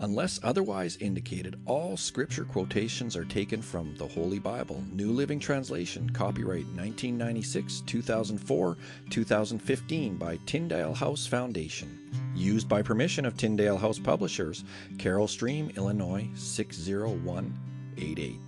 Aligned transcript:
Unless 0.00 0.40
otherwise 0.42 0.98
indicated, 0.98 1.58
all 1.64 1.96
scripture 1.96 2.44
quotations 2.44 3.16
are 3.16 3.24
taken 3.24 3.62
from 3.62 3.94
the 3.96 4.06
Holy 4.06 4.38
Bible, 4.38 4.84
New 4.92 5.10
Living 5.10 5.40
Translation, 5.40 6.10
copyright 6.10 6.66
1996, 6.66 7.80
2004, 7.86 8.76
2015 9.08 10.16
by 10.16 10.38
Tyndale 10.44 10.92
House 10.92 11.26
Foundation. 11.26 12.10
Used 12.34 12.68
by 12.68 12.82
permission 12.82 13.24
of 13.24 13.38
Tyndale 13.38 13.78
House 13.78 13.98
Publishers, 13.98 14.64
Carol 14.98 15.28
Stream, 15.28 15.72
Illinois 15.76 16.28
60188. 16.34 18.38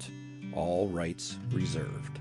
All 0.52 0.88
rights 0.88 1.38
reserved. 1.50 2.20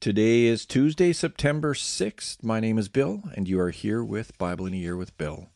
Today 0.00 0.46
is 0.46 0.64
Tuesday, 0.64 1.12
September 1.12 1.74
6th. 1.74 2.42
My 2.42 2.58
name 2.58 2.78
is 2.78 2.88
Bill, 2.88 3.22
and 3.34 3.46
you 3.46 3.60
are 3.60 3.70
here 3.70 4.02
with 4.02 4.38
Bible 4.38 4.64
in 4.64 4.72
a 4.72 4.78
Year 4.78 4.96
with 4.96 5.14
Bill. 5.18 5.48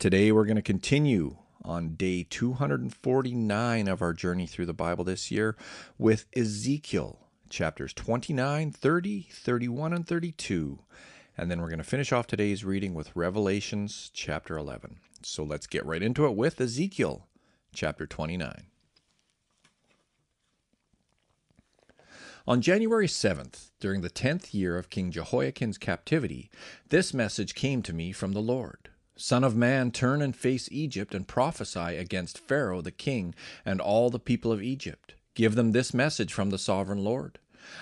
Today 0.00 0.32
we're 0.32 0.46
going 0.46 0.56
to 0.56 0.62
continue 0.62 1.36
on 1.62 1.94
day 1.94 2.26
249 2.30 3.86
of 3.86 4.00
our 4.00 4.14
journey 4.14 4.46
through 4.46 4.64
the 4.64 4.72
Bible 4.72 5.04
this 5.04 5.30
year 5.30 5.58
with 5.98 6.24
Ezekiel 6.34 7.28
chapters 7.50 7.92
29, 7.92 8.72
30, 8.72 9.28
31, 9.30 9.92
and 9.92 10.06
32. 10.08 10.78
And 11.36 11.50
then 11.50 11.60
we're 11.60 11.68
going 11.68 11.80
to 11.80 11.84
finish 11.84 12.12
off 12.12 12.26
today's 12.26 12.64
reading 12.64 12.94
with 12.94 13.14
Revelations 13.14 14.10
chapter 14.14 14.56
11. 14.56 15.00
So 15.22 15.44
let's 15.44 15.66
get 15.66 15.84
right 15.84 16.02
into 16.02 16.24
it 16.24 16.34
with 16.34 16.62
Ezekiel 16.62 17.28
chapter 17.74 18.06
29. 18.06 18.68
On 22.48 22.62
January 22.62 23.06
7th, 23.06 23.68
during 23.80 24.00
the 24.00 24.08
tenth 24.08 24.54
year 24.54 24.78
of 24.78 24.88
King 24.88 25.10
Jehoiachin's 25.10 25.76
captivity, 25.76 26.50
this 26.88 27.12
message 27.12 27.54
came 27.54 27.82
to 27.82 27.92
me 27.92 28.12
from 28.12 28.32
the 28.32 28.40
Lord. 28.40 28.88
Son 29.20 29.44
of 29.44 29.54
man, 29.54 29.90
turn 29.90 30.22
and 30.22 30.34
face 30.34 30.66
Egypt 30.72 31.14
and 31.14 31.28
prophesy 31.28 31.78
against 31.78 32.38
Pharaoh 32.38 32.80
the 32.80 32.90
king 32.90 33.34
and 33.66 33.78
all 33.78 34.08
the 34.08 34.18
people 34.18 34.50
of 34.50 34.62
Egypt. 34.62 35.14
Give 35.34 35.56
them 35.56 35.72
this 35.72 35.92
message 35.92 36.32
from 36.32 36.48
the 36.48 36.56
sovereign 36.56 37.04
Lord 37.04 37.38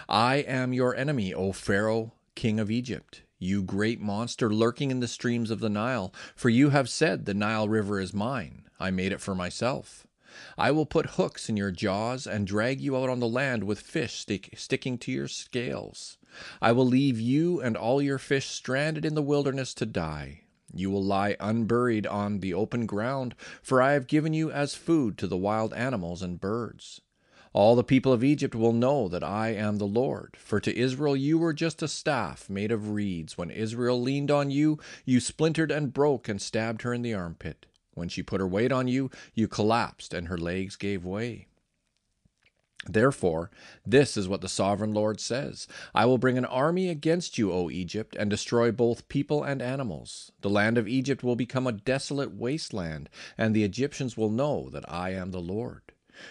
I 0.09 0.39
am 0.39 0.73
your 0.73 0.97
enemy, 0.97 1.33
O 1.33 1.53
Pharaoh, 1.53 2.13
king 2.35 2.59
of 2.59 2.73
Egypt, 2.73 3.23
you 3.39 3.63
great 3.63 4.01
monster 4.01 4.53
lurking 4.53 4.91
in 4.91 4.99
the 4.99 5.07
streams 5.07 5.53
of 5.53 5.61
the 5.61 5.69
Nile, 5.69 6.13
for 6.35 6.49
you 6.49 6.71
have 6.71 6.89
said, 6.89 7.25
The 7.25 7.35
Nile 7.35 7.69
River 7.69 8.01
is 8.01 8.13
mine. 8.13 8.65
I 8.81 8.91
made 8.91 9.13
it 9.13 9.21
for 9.21 9.37
myself. 9.37 10.09
I 10.59 10.73
will 10.73 10.87
put 10.87 11.11
hooks 11.11 11.49
in 11.49 11.57
your 11.57 11.71
jaws 11.71 12.27
and 12.27 12.49
drag 12.49 12.81
you 12.81 12.97
out 12.97 13.09
on 13.09 13.21
the 13.21 13.29
land 13.29 13.63
with 13.63 13.79
fish 13.79 14.15
stick, 14.15 14.53
sticking 14.57 14.99
to 14.99 15.13
your 15.13 15.29
scales. 15.29 16.19
I 16.61 16.73
will 16.73 16.87
leave 16.87 17.21
you 17.21 17.61
and 17.61 17.77
all 17.77 18.03
your 18.03 18.19
fish 18.19 18.49
stranded 18.49 19.05
in 19.05 19.15
the 19.15 19.23
wilderness 19.23 19.73
to 19.75 19.87
die. 19.87 20.43
You 20.75 20.91
will 20.91 21.03
lie 21.03 21.37
unburied 21.41 22.07
on 22.07 22.41
the 22.41 22.55
open 22.55 22.87
ground, 22.87 23.35
for 23.63 23.81
I 23.81 23.93
have 23.93 24.07
given 24.07 24.33
you 24.33 24.51
as 24.51 24.75
food 24.75 25.17
to 25.19 25.27
the 25.27 25.37
wild 25.37 25.73
animals 25.75 26.23
and 26.23 26.41
birds. 26.41 27.01
All 27.53 27.75
the 27.75 27.83
people 27.83 28.13
of 28.13 28.23
Egypt 28.23 28.55
will 28.55 28.73
know 28.73 29.09
that 29.09 29.25
I 29.25 29.49
am 29.49 29.79
the 29.79 29.87
Lord. 29.87 30.37
For 30.39 30.61
to 30.61 30.77
Israel 30.77 31.17
you 31.17 31.39
were 31.39 31.53
just 31.53 31.83
a 31.83 31.89
staff 31.89 32.49
made 32.51 32.71
of 32.71 32.91
reeds. 32.91 33.39
When 33.39 33.51
Israel 33.51 34.01
leaned 34.01 34.31
on 34.31 34.51
you, 34.51 34.79
you 35.05 35.19
splintered 35.19 35.71
and 35.71 35.93
broke 35.93 36.29
and 36.29 36.41
stabbed 36.41 36.83
her 36.83 36.93
in 36.93 37.03
the 37.03 37.15
armpit. 37.15 37.67
When 37.95 38.09
she 38.09 38.23
put 38.23 38.41
her 38.41 38.47
weight 38.47 38.71
on 38.71 38.87
you, 38.87 39.11
you 39.35 39.49
collapsed 39.49 40.15
and 40.15 40.29
her 40.29 40.39
legs 40.39 40.77
gave 40.77 41.05
way. 41.05 41.49
Therefore, 42.87 43.51
this 43.85 44.17
is 44.17 44.29
what 44.29 44.41
the 44.41 44.49
sovereign 44.49 44.95
Lord 44.95 45.19
says 45.21 45.67
I 45.95 46.07
will 46.07 46.17
bring 46.17 46.39
an 46.39 46.45
army 46.45 46.89
against 46.89 47.37
you, 47.37 47.53
O 47.53 47.71
Egypt, 47.71 48.15
and 48.17 48.31
destroy 48.31 48.71
both 48.71 49.09
people 49.09 49.43
and 49.43 49.61
animals. 49.61 50.31
The 50.43 50.51
land 50.51 50.79
of 50.79 50.87
Egypt 50.87 51.25
will 51.25 51.35
become 51.35 51.67
a 51.67 51.73
desolate 51.73 52.35
wasteland, 52.35 53.11
and 53.37 53.55
the 53.55 53.65
Egyptians 53.65 54.17
will 54.17 54.31
know 54.31 54.71
that 54.71 54.91
I 54.91 55.11
am 55.11 55.33
the 55.33 55.41
Lord. 55.41 55.83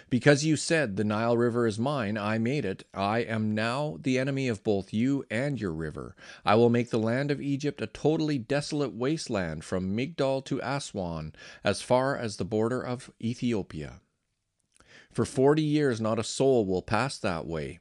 Because 0.09 0.45
you 0.45 0.55
said, 0.55 0.95
The 0.95 1.03
Nile 1.03 1.37
River 1.37 1.67
is 1.67 1.77
mine, 1.77 2.17
I 2.17 2.37
made 2.37 2.65
it, 2.65 2.85
I 2.93 3.19
am 3.19 3.53
now 3.53 3.97
the 4.01 4.17
enemy 4.17 4.47
of 4.47 4.63
both 4.63 4.93
you 4.93 5.25
and 5.29 5.59
your 5.59 5.73
river. 5.73 6.15
I 6.45 6.55
will 6.55 6.69
make 6.69 6.89
the 6.89 6.97
land 6.97 7.29
of 7.29 7.41
Egypt 7.41 7.81
a 7.81 7.87
totally 7.87 8.37
desolate 8.37 8.93
wasteland 8.93 9.63
from 9.63 9.95
Migdol 9.95 10.43
to 10.45 10.61
Aswan, 10.61 11.33
as 11.63 11.81
far 11.81 12.17
as 12.17 12.37
the 12.37 12.45
border 12.45 12.81
of 12.81 13.11
Ethiopia. 13.21 14.01
For 15.11 15.25
forty 15.25 15.63
years 15.63 16.01
not 16.01 16.19
a 16.19 16.23
soul 16.23 16.65
will 16.65 16.81
pass 16.81 17.17
that 17.17 17.47
way, 17.47 17.79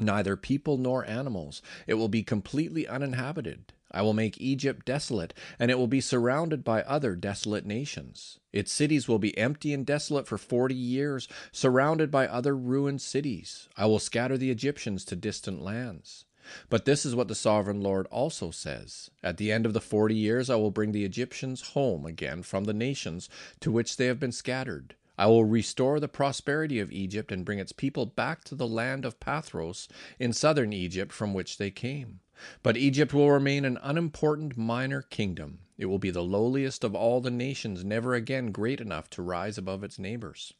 neither 0.00 0.36
people 0.36 0.78
nor 0.78 1.04
animals. 1.04 1.62
It 1.86 1.94
will 1.94 2.08
be 2.08 2.22
completely 2.22 2.86
uninhabited. 2.86 3.72
I 3.90 4.02
will 4.02 4.12
make 4.12 4.40
Egypt 4.40 4.84
desolate, 4.84 5.34
and 5.58 5.70
it 5.70 5.78
will 5.78 5.86
be 5.86 6.00
surrounded 6.00 6.64
by 6.64 6.82
other 6.82 7.14
desolate 7.14 7.64
nations. 7.64 8.40
Its 8.52 8.72
cities 8.72 9.06
will 9.06 9.20
be 9.20 9.38
empty 9.38 9.72
and 9.72 9.86
desolate 9.86 10.26
for 10.26 10.36
forty 10.36 10.74
years, 10.74 11.28
surrounded 11.52 12.10
by 12.10 12.26
other 12.26 12.56
ruined 12.56 13.02
cities. 13.02 13.68
I 13.76 13.86
will 13.86 14.00
scatter 14.00 14.36
the 14.36 14.50
Egyptians 14.50 15.04
to 15.06 15.16
distant 15.16 15.62
lands. 15.62 16.24
But 16.68 16.84
this 16.84 17.06
is 17.06 17.14
what 17.14 17.28
the 17.28 17.34
sovereign 17.34 17.80
Lord 17.80 18.06
also 18.08 18.50
says 18.50 19.10
At 19.22 19.36
the 19.36 19.52
end 19.52 19.64
of 19.64 19.72
the 19.74 19.80
forty 19.80 20.16
years, 20.16 20.50
I 20.50 20.56
will 20.56 20.70
bring 20.70 20.92
the 20.92 21.04
Egyptians 21.04 21.68
home 21.68 22.04
again 22.04 22.42
from 22.42 22.64
the 22.64 22.74
nations 22.74 23.28
to 23.60 23.70
which 23.70 23.96
they 23.96 24.06
have 24.06 24.20
been 24.20 24.32
scattered. 24.32 24.96
I 25.16 25.26
will 25.26 25.44
restore 25.44 26.00
the 26.00 26.08
prosperity 26.08 26.80
of 26.80 26.90
Egypt 26.90 27.30
and 27.30 27.44
bring 27.44 27.58
its 27.58 27.72
people 27.72 28.06
back 28.06 28.42
to 28.44 28.54
the 28.54 28.66
land 28.66 29.04
of 29.04 29.20
Pathros 29.20 29.88
in 30.18 30.32
southern 30.32 30.72
Egypt 30.72 31.12
from 31.12 31.32
which 31.32 31.58
they 31.58 31.70
came. 31.70 32.20
But 32.62 32.76
Egypt 32.76 33.14
will 33.14 33.30
remain 33.30 33.64
an 33.64 33.78
unimportant 33.82 34.56
minor 34.56 35.02
kingdom. 35.02 35.60
It 35.78 35.86
will 35.86 36.00
be 36.00 36.10
the 36.10 36.22
lowliest 36.22 36.82
of 36.82 36.94
all 36.94 37.20
the 37.20 37.30
nations, 37.30 37.84
never 37.84 38.14
again 38.14 38.50
great 38.50 38.80
enough 38.80 39.08
to 39.10 39.22
rise 39.22 39.56
above 39.56 39.84
its 39.84 39.98
neighbors. 39.98 40.52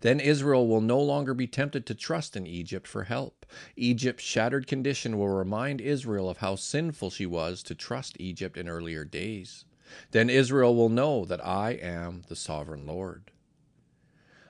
Then 0.00 0.20
Israel 0.20 0.68
will 0.68 0.80
no 0.80 1.00
longer 1.00 1.34
be 1.34 1.48
tempted 1.48 1.84
to 1.86 1.94
trust 1.94 2.36
in 2.36 2.46
Egypt 2.46 2.86
for 2.86 3.04
help. 3.04 3.44
Egypt's 3.76 4.22
shattered 4.22 4.66
condition 4.66 5.18
will 5.18 5.28
remind 5.28 5.80
Israel 5.80 6.30
of 6.30 6.38
how 6.38 6.54
sinful 6.54 7.10
she 7.10 7.26
was 7.26 7.62
to 7.64 7.74
trust 7.74 8.16
Egypt 8.20 8.56
in 8.56 8.68
earlier 8.68 9.04
days. 9.04 9.64
Then 10.10 10.30
Israel 10.30 10.74
will 10.74 10.88
know 10.88 11.24
that 11.24 11.44
I 11.44 11.72
am 11.72 12.22
the 12.28 12.36
sovereign 12.36 12.86
Lord. 12.86 13.30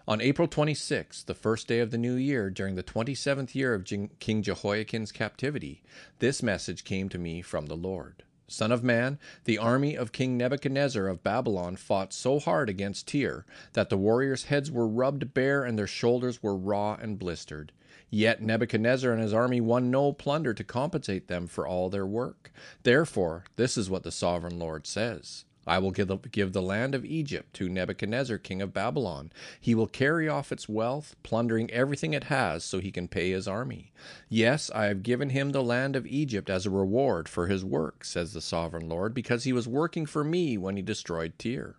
On 0.07 0.23
April 0.23 0.49
26, 0.49 1.25
the 1.25 1.35
first 1.35 1.69
day 1.69 1.81
of 1.81 1.91
the 1.91 1.99
new 1.99 2.15
year, 2.15 2.49
during 2.49 2.77
the 2.77 2.83
27th 2.83 3.55
year 3.55 3.75
of 3.75 3.85
King 3.85 4.43
Jehoiachin's 4.43 5.13
captivity, 5.13 5.83
this 6.19 6.43
message 6.43 6.85
came 6.85 7.11
to 7.11 7.19
me 7.19 7.43
from 7.43 7.67
the 7.67 7.77
Lord. 7.77 8.23
Son 8.47 8.73
of 8.73 8.83
man, 8.83 9.19
the 9.45 9.59
army 9.59 9.95
of 9.95 10.11
King 10.11 10.39
Nebuchadnezzar 10.39 11.07
of 11.07 11.23
Babylon 11.23 11.77
fought 11.77 12.15
so 12.15 12.39
hard 12.39 12.71
against 12.71 13.07
Tyre 13.07 13.45
that 13.75 13.91
the 13.91 13.99
warriors' 13.99 14.45
heads 14.45 14.71
were 14.71 14.89
rubbed 14.89 15.35
bare 15.35 15.63
and 15.63 15.79
their 15.79 15.87
shoulders 15.87 16.43
were 16.43 16.57
raw 16.57 16.95
and 16.95 17.19
blistered. 17.19 17.73
Yet 18.11 18.43
Nebuchadnezzar 18.43 19.13
and 19.13 19.23
his 19.23 19.35
army 19.35 19.61
won 19.61 19.91
no 19.91 20.13
plunder 20.13 20.55
to 20.55 20.65
compensate 20.65 21.29
them 21.29 21.47
for 21.47 21.67
all 21.67 21.91
their 21.91 22.07
work. 22.07 22.51
Therefore, 22.83 23.45
this 23.57 23.77
is 23.77 23.91
what 23.91 24.03
the 24.03 24.13
sovereign 24.13 24.59
Lord 24.59 24.87
says. 24.87 25.45
I 25.67 25.79
will 25.79 25.91
give 25.91 26.09
the, 26.09 26.17
give 26.17 26.55
the 26.55 26.63
land 26.63 26.95
of 26.95 27.05
Egypt 27.05 27.53
to 27.57 27.69
Nebuchadnezzar, 27.69 28.39
king 28.39 28.63
of 28.63 28.73
Babylon. 28.73 29.31
He 29.61 29.75
will 29.75 29.87
carry 29.87 30.27
off 30.27 30.51
its 30.51 30.67
wealth, 30.67 31.15
plundering 31.23 31.71
everything 31.71 32.15
it 32.15 32.25
has, 32.25 32.65
so 32.65 32.79
he 32.79 32.91
can 32.91 33.07
pay 33.07 33.31
his 33.31 33.47
army. 33.47 33.93
Yes, 34.31 34.71
I 34.75 34.87
have 34.87 35.03
given 35.03 35.29
him 35.29 35.51
the 35.51 35.63
land 35.63 35.95
of 35.95 36.07
Egypt 36.07 36.49
as 36.49 36.65
a 36.65 36.71
reward 36.71 37.29
for 37.29 37.49
his 37.49 37.67
work, 37.67 38.07
says 38.07 38.33
the 38.33 38.41
sovereign 38.41 38.89
Lord, 38.89 39.13
because 39.13 39.45
he 39.45 39.53
was 39.53 39.69
working 39.69 40.07
for 40.07 40.25
me 40.25 40.57
when 40.57 40.77
he 40.77 40.83
destroyed 40.83 41.35
Tyre. 41.39 41.77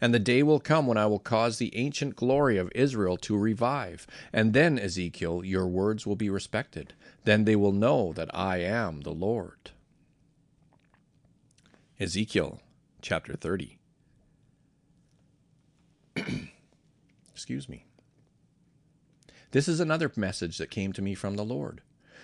And 0.00 0.12
the 0.12 0.18
day 0.18 0.42
will 0.42 0.60
come 0.60 0.86
when 0.86 0.98
I 0.98 1.06
will 1.06 1.18
cause 1.18 1.58
the 1.58 1.76
ancient 1.76 2.16
glory 2.16 2.56
of 2.58 2.70
Israel 2.74 3.16
to 3.18 3.36
revive. 3.36 4.06
And 4.32 4.52
then, 4.52 4.78
Ezekiel, 4.78 5.44
your 5.44 5.66
words 5.66 6.06
will 6.06 6.16
be 6.16 6.30
respected. 6.30 6.94
Then 7.24 7.44
they 7.44 7.56
will 7.56 7.72
know 7.72 8.12
that 8.12 8.34
I 8.34 8.58
am 8.58 9.02
the 9.02 9.12
Lord. 9.12 9.70
Ezekiel 12.00 12.60
chapter 13.00 13.34
30. 13.34 13.78
Excuse 17.32 17.68
me. 17.68 17.86
This 19.52 19.68
is 19.68 19.80
another 19.80 20.10
message 20.16 20.58
that 20.58 20.70
came 20.70 20.92
to 20.94 21.02
me 21.02 21.14
from 21.14 21.36
the 21.36 21.44
Lord. 21.44 21.82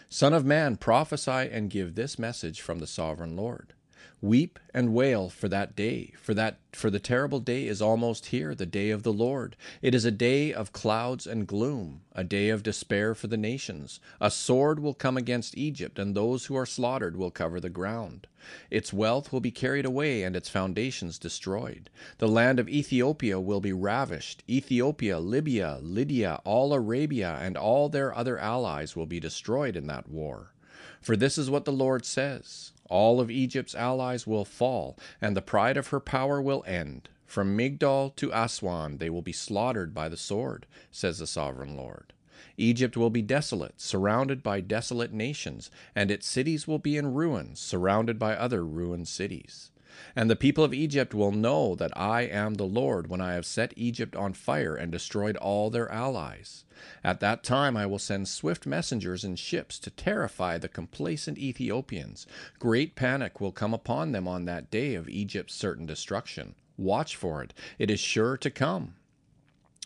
Son 0.09 0.33
of 0.33 0.45
man, 0.45 0.77
prophesy 0.77 1.31
and 1.31 1.71
give 1.71 1.95
this 1.95 2.19
message 2.19 2.61
from 2.61 2.79
the 2.79 2.87
sovereign 2.87 3.37
Lord. 3.37 3.75
Weep 4.21 4.59
and 4.75 4.95
wail 4.95 5.29
for 5.29 5.49
that 5.49 5.77
day, 5.77 6.13
for 6.21 6.35
that 6.35 6.59
for 6.73 6.91
the 6.91 6.99
terrible 6.99 7.41
day 7.41 7.67
is 7.67 7.81
almost 7.81 8.27
here, 8.27 8.55
the 8.55 8.67
day 8.67 8.91
of 8.91 9.03
the 9.05 9.13
Lord. 9.13 9.55
It 9.81 9.95
is 9.95 10.05
a 10.05 10.11
day 10.11 10.53
of 10.53 10.73
clouds 10.73 11.27
and 11.27 11.47
gloom, 11.47 12.01
a 12.13 12.25
day 12.25 12.49
of 12.49 12.63
despair 12.65 13.15
for 13.15 13.29
the 13.29 13.37
nations. 13.37 14.01
A 14.21 14.31
sword 14.31 14.81
will 14.81 14.95
come 14.95 15.17
against 15.17 15.57
Egypt, 15.57 15.99
and 15.99 16.15
those 16.15 16.47
who 16.47 16.57
are 16.57 16.67
slaughtered 16.67 17.17
will 17.17 17.31
cover 17.31 17.61
the 17.61 17.69
ground. 17.69 18.27
Its 18.71 18.93
wealth 18.93 19.33
will 19.33 19.41
be 19.41 19.51
carried 19.51 19.85
away 19.85 20.23
and 20.23 20.35
its 20.35 20.49
foundations 20.49 21.19
destroyed. 21.19 21.91
The 22.19 22.29
land 22.29 22.59
of 22.59 22.69
Ethiopia 22.69 23.39
will 23.39 23.61
be 23.61 23.73
ravished. 23.73 24.43
Ethiopia, 24.49 25.21
Libya, 25.21 25.79
Lydia, 25.83 26.41
all 26.45 26.73
Arabia, 26.73 27.39
and 27.41 27.57
all 27.57 27.89
their 27.89 28.15
other 28.15 28.39
allies 28.39 28.97
will 28.97 29.07
be 29.07 29.21
destroyed 29.21 29.77
in 29.77 29.87
that 29.87 30.09
war. 30.09 30.55
For 31.01 31.17
this 31.17 31.39
is 31.39 31.51
what 31.51 31.65
the 31.65 31.73
Lord 31.73 32.05
says 32.05 32.73
All 32.88 33.20
of 33.20 33.31
Egypt's 33.31 33.75
allies 33.75 34.26
will 34.26 34.44
fall, 34.44 34.96
and 35.20 35.37
the 35.37 35.43
pride 35.43 35.76
of 35.76 35.88
her 35.88 36.00
power 36.00 36.40
will 36.40 36.64
end. 36.67 37.08
From 37.26 37.56
Migdol 37.56 38.17
to 38.17 38.32
Aswan 38.32 38.99
they 38.99 39.11
will 39.11 39.23
be 39.23 39.32
slaughtered 39.32 39.93
by 39.93 40.08
the 40.08 40.17
sword, 40.17 40.67
says 40.90 41.19
the 41.19 41.26
sovereign 41.26 41.76
Lord. 41.76 42.14
Egypt 42.56 42.96
will 42.96 43.11
be 43.11 43.23
desolate, 43.23 43.81
surrounded 43.81 44.43
by 44.43 44.61
desolate 44.61 45.12
nations, 45.12 45.70
and 45.94 46.11
its 46.11 46.26
cities 46.26 46.67
will 46.67 46.79
be 46.79 46.96
in 46.96 47.14
ruins, 47.14 47.61
surrounded 47.61 48.19
by 48.19 48.35
other 48.35 48.64
ruined 48.64 49.08
cities. 49.08 49.70
And 50.14 50.29
the 50.29 50.37
people 50.37 50.64
of 50.64 50.75
Egypt 50.75 51.14
will 51.14 51.32
know 51.32 51.75
that 51.75 51.96
I 51.96 52.23
am 52.23 52.55
the 52.55 52.64
Lord 52.64 53.08
when 53.08 53.20
I 53.20 53.35
have 53.35 53.46
set 53.46 53.73
Egypt 53.76 54.14
on 54.14 54.32
fire 54.32 54.75
and 54.75 54.93
destroyed 54.93 55.37
all 55.37 55.70
their 55.70 55.90
allies. 55.90 56.64
At 57.02 57.20
that 57.20 57.43
time 57.43 57.76
I 57.76 57.87
will 57.87 57.99
send 57.99 58.29
swift 58.29 58.67
messengers 58.67 59.25
in 59.25 59.37
ships 59.37 59.79
to 59.81 59.90
terrify 59.90 60.58
the 60.58 60.69
complacent 60.69 61.38
Ethiopians. 61.38 62.26
Great 62.58 62.94
panic 62.94 63.40
will 63.40 63.52
come 63.52 63.73
upon 63.75 64.12
them 64.12 64.29
on 64.29 64.44
that 64.44 64.70
day 64.70 64.94
of 64.94 65.08
Egypt's 65.08 65.55
certain 65.55 65.87
destruction. 65.87 66.55
Watch 66.76 67.17
for 67.17 67.43
it, 67.43 67.55
it 67.79 67.90
is 67.90 67.99
sure 67.99 68.37
to 68.37 68.50
come. 68.50 68.94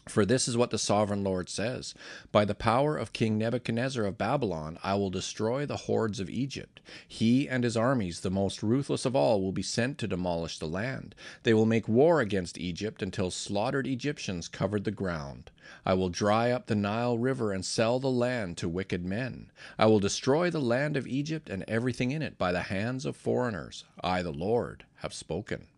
For 0.09 0.27
this 0.27 0.49
is 0.49 0.57
what 0.57 0.71
the 0.71 0.79
sovereign 0.79 1.23
Lord 1.23 1.49
says 1.49 1.95
By 2.33 2.45
the 2.45 2.57
power 2.57 2.97
of 2.97 3.13
King 3.13 3.39
Nebuchadnezzar 3.39 4.05
of 4.05 4.19
Babylon, 4.19 4.77
I 4.83 4.97
will 4.97 5.11
destroy 5.11 5.65
the 5.65 5.77
hordes 5.77 6.19
of 6.19 6.29
Egypt. 6.29 6.81
He 7.07 7.49
and 7.49 7.63
his 7.63 7.77
armies, 7.77 8.21
the 8.21 8.31
most 8.31 8.65
ruthless 8.65 9.05
of 9.05 9.15
all, 9.15 9.41
will 9.41 9.53
be 9.53 9.63
sent 9.63 9.99
to 9.99 10.09
demolish 10.09 10.59
the 10.59 10.67
land. 10.67 11.15
They 11.45 11.55
will 11.55 11.67
make 11.67 11.87
war 11.87 12.21
against 12.21 12.59
Egypt 12.59 13.01
until 13.01 13.31
slaughtered 13.31 13.87
Egyptians 13.87 14.49
covered 14.49 14.83
the 14.83 14.91
ground. 14.91 15.53
I 15.87 15.95
will 15.95 16.09
dry 16.09 16.51
up 16.51 16.67
the 16.67 16.75
Nile 16.75 17.17
River 17.17 17.53
and 17.53 17.65
sell 17.65 18.01
the 18.01 18.11
land 18.11 18.57
to 18.57 18.69
wicked 18.69 19.05
men. 19.05 19.53
I 19.79 19.87
will 19.87 20.01
destroy 20.01 20.51
the 20.51 20.61
land 20.61 20.97
of 20.97 21.07
Egypt 21.07 21.49
and 21.49 21.65
everything 21.69 22.11
in 22.11 22.23
it 22.23 22.37
by 22.37 22.51
the 22.51 22.63
hands 22.63 23.07
of 23.07 23.15
foreigners. 23.15 23.85
I, 24.03 24.23
the 24.23 24.33
Lord, 24.33 24.85
have 24.97 25.15
spoken. 25.15 25.69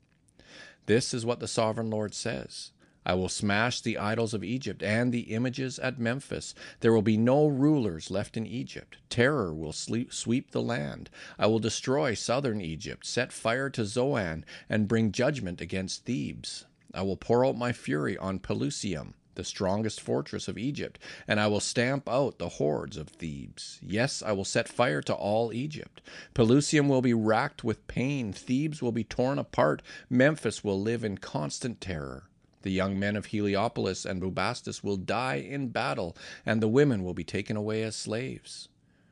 This 0.86 1.12
is 1.12 1.26
what 1.26 1.40
the 1.40 1.48
sovereign 1.48 1.90
Lord 1.90 2.14
says. 2.14 2.70
I 3.06 3.14
will 3.14 3.28
smash 3.28 3.80
the 3.80 3.98
idols 3.98 4.32
of 4.32 4.42
Egypt 4.42 4.82
and 4.82 5.12
the 5.12 5.34
images 5.34 5.78
at 5.78 5.98
Memphis. 5.98 6.54
There 6.80 6.92
will 6.92 7.02
be 7.02 7.18
no 7.18 7.46
rulers 7.46 8.10
left 8.10 8.36
in 8.36 8.46
Egypt. 8.46 8.96
Terror 9.10 9.54
will 9.54 9.72
sleep, 9.72 10.12
sweep 10.12 10.52
the 10.52 10.62
land. 10.62 11.10
I 11.38 11.46
will 11.46 11.58
destroy 11.58 12.14
southern 12.14 12.62
Egypt, 12.62 13.04
set 13.04 13.32
fire 13.32 13.68
to 13.70 13.84
Zoan, 13.84 14.44
and 14.70 14.88
bring 14.88 15.12
judgment 15.12 15.60
against 15.60 16.06
Thebes. 16.06 16.64
I 16.94 17.02
will 17.02 17.16
pour 17.16 17.44
out 17.44 17.58
my 17.58 17.72
fury 17.72 18.16
on 18.16 18.38
Pelusium, 18.38 19.14
the 19.34 19.44
strongest 19.44 20.00
fortress 20.00 20.48
of 20.48 20.56
Egypt, 20.56 20.98
and 21.26 21.40
I 21.40 21.46
will 21.48 21.60
stamp 21.60 22.08
out 22.08 22.38
the 22.38 22.48
hordes 22.48 22.96
of 22.96 23.08
Thebes. 23.08 23.80
Yes, 23.82 24.22
I 24.22 24.32
will 24.32 24.44
set 24.44 24.68
fire 24.68 25.02
to 25.02 25.14
all 25.14 25.52
Egypt. 25.52 26.00
Pelusium 26.34 26.88
will 26.88 27.02
be 27.02 27.14
racked 27.14 27.64
with 27.64 27.86
pain. 27.86 28.32
Thebes 28.32 28.80
will 28.80 28.92
be 28.92 29.04
torn 29.04 29.38
apart. 29.38 29.82
Memphis 30.08 30.64
will 30.64 30.80
live 30.80 31.04
in 31.04 31.18
constant 31.18 31.80
terror. 31.80 32.30
The 32.64 32.72
young 32.72 32.98
men 32.98 33.14
of 33.14 33.26
Heliopolis 33.26 34.06
and 34.06 34.22
Bubastis 34.22 34.82
will 34.82 34.96
die 34.96 35.34
in 35.34 35.68
battle, 35.68 36.16
and 36.46 36.62
the 36.62 36.68
women 36.68 37.04
will 37.04 37.12
be 37.12 37.22
taken 37.22 37.58
away 37.58 37.82
as 37.82 37.94
slaves. 37.94 38.70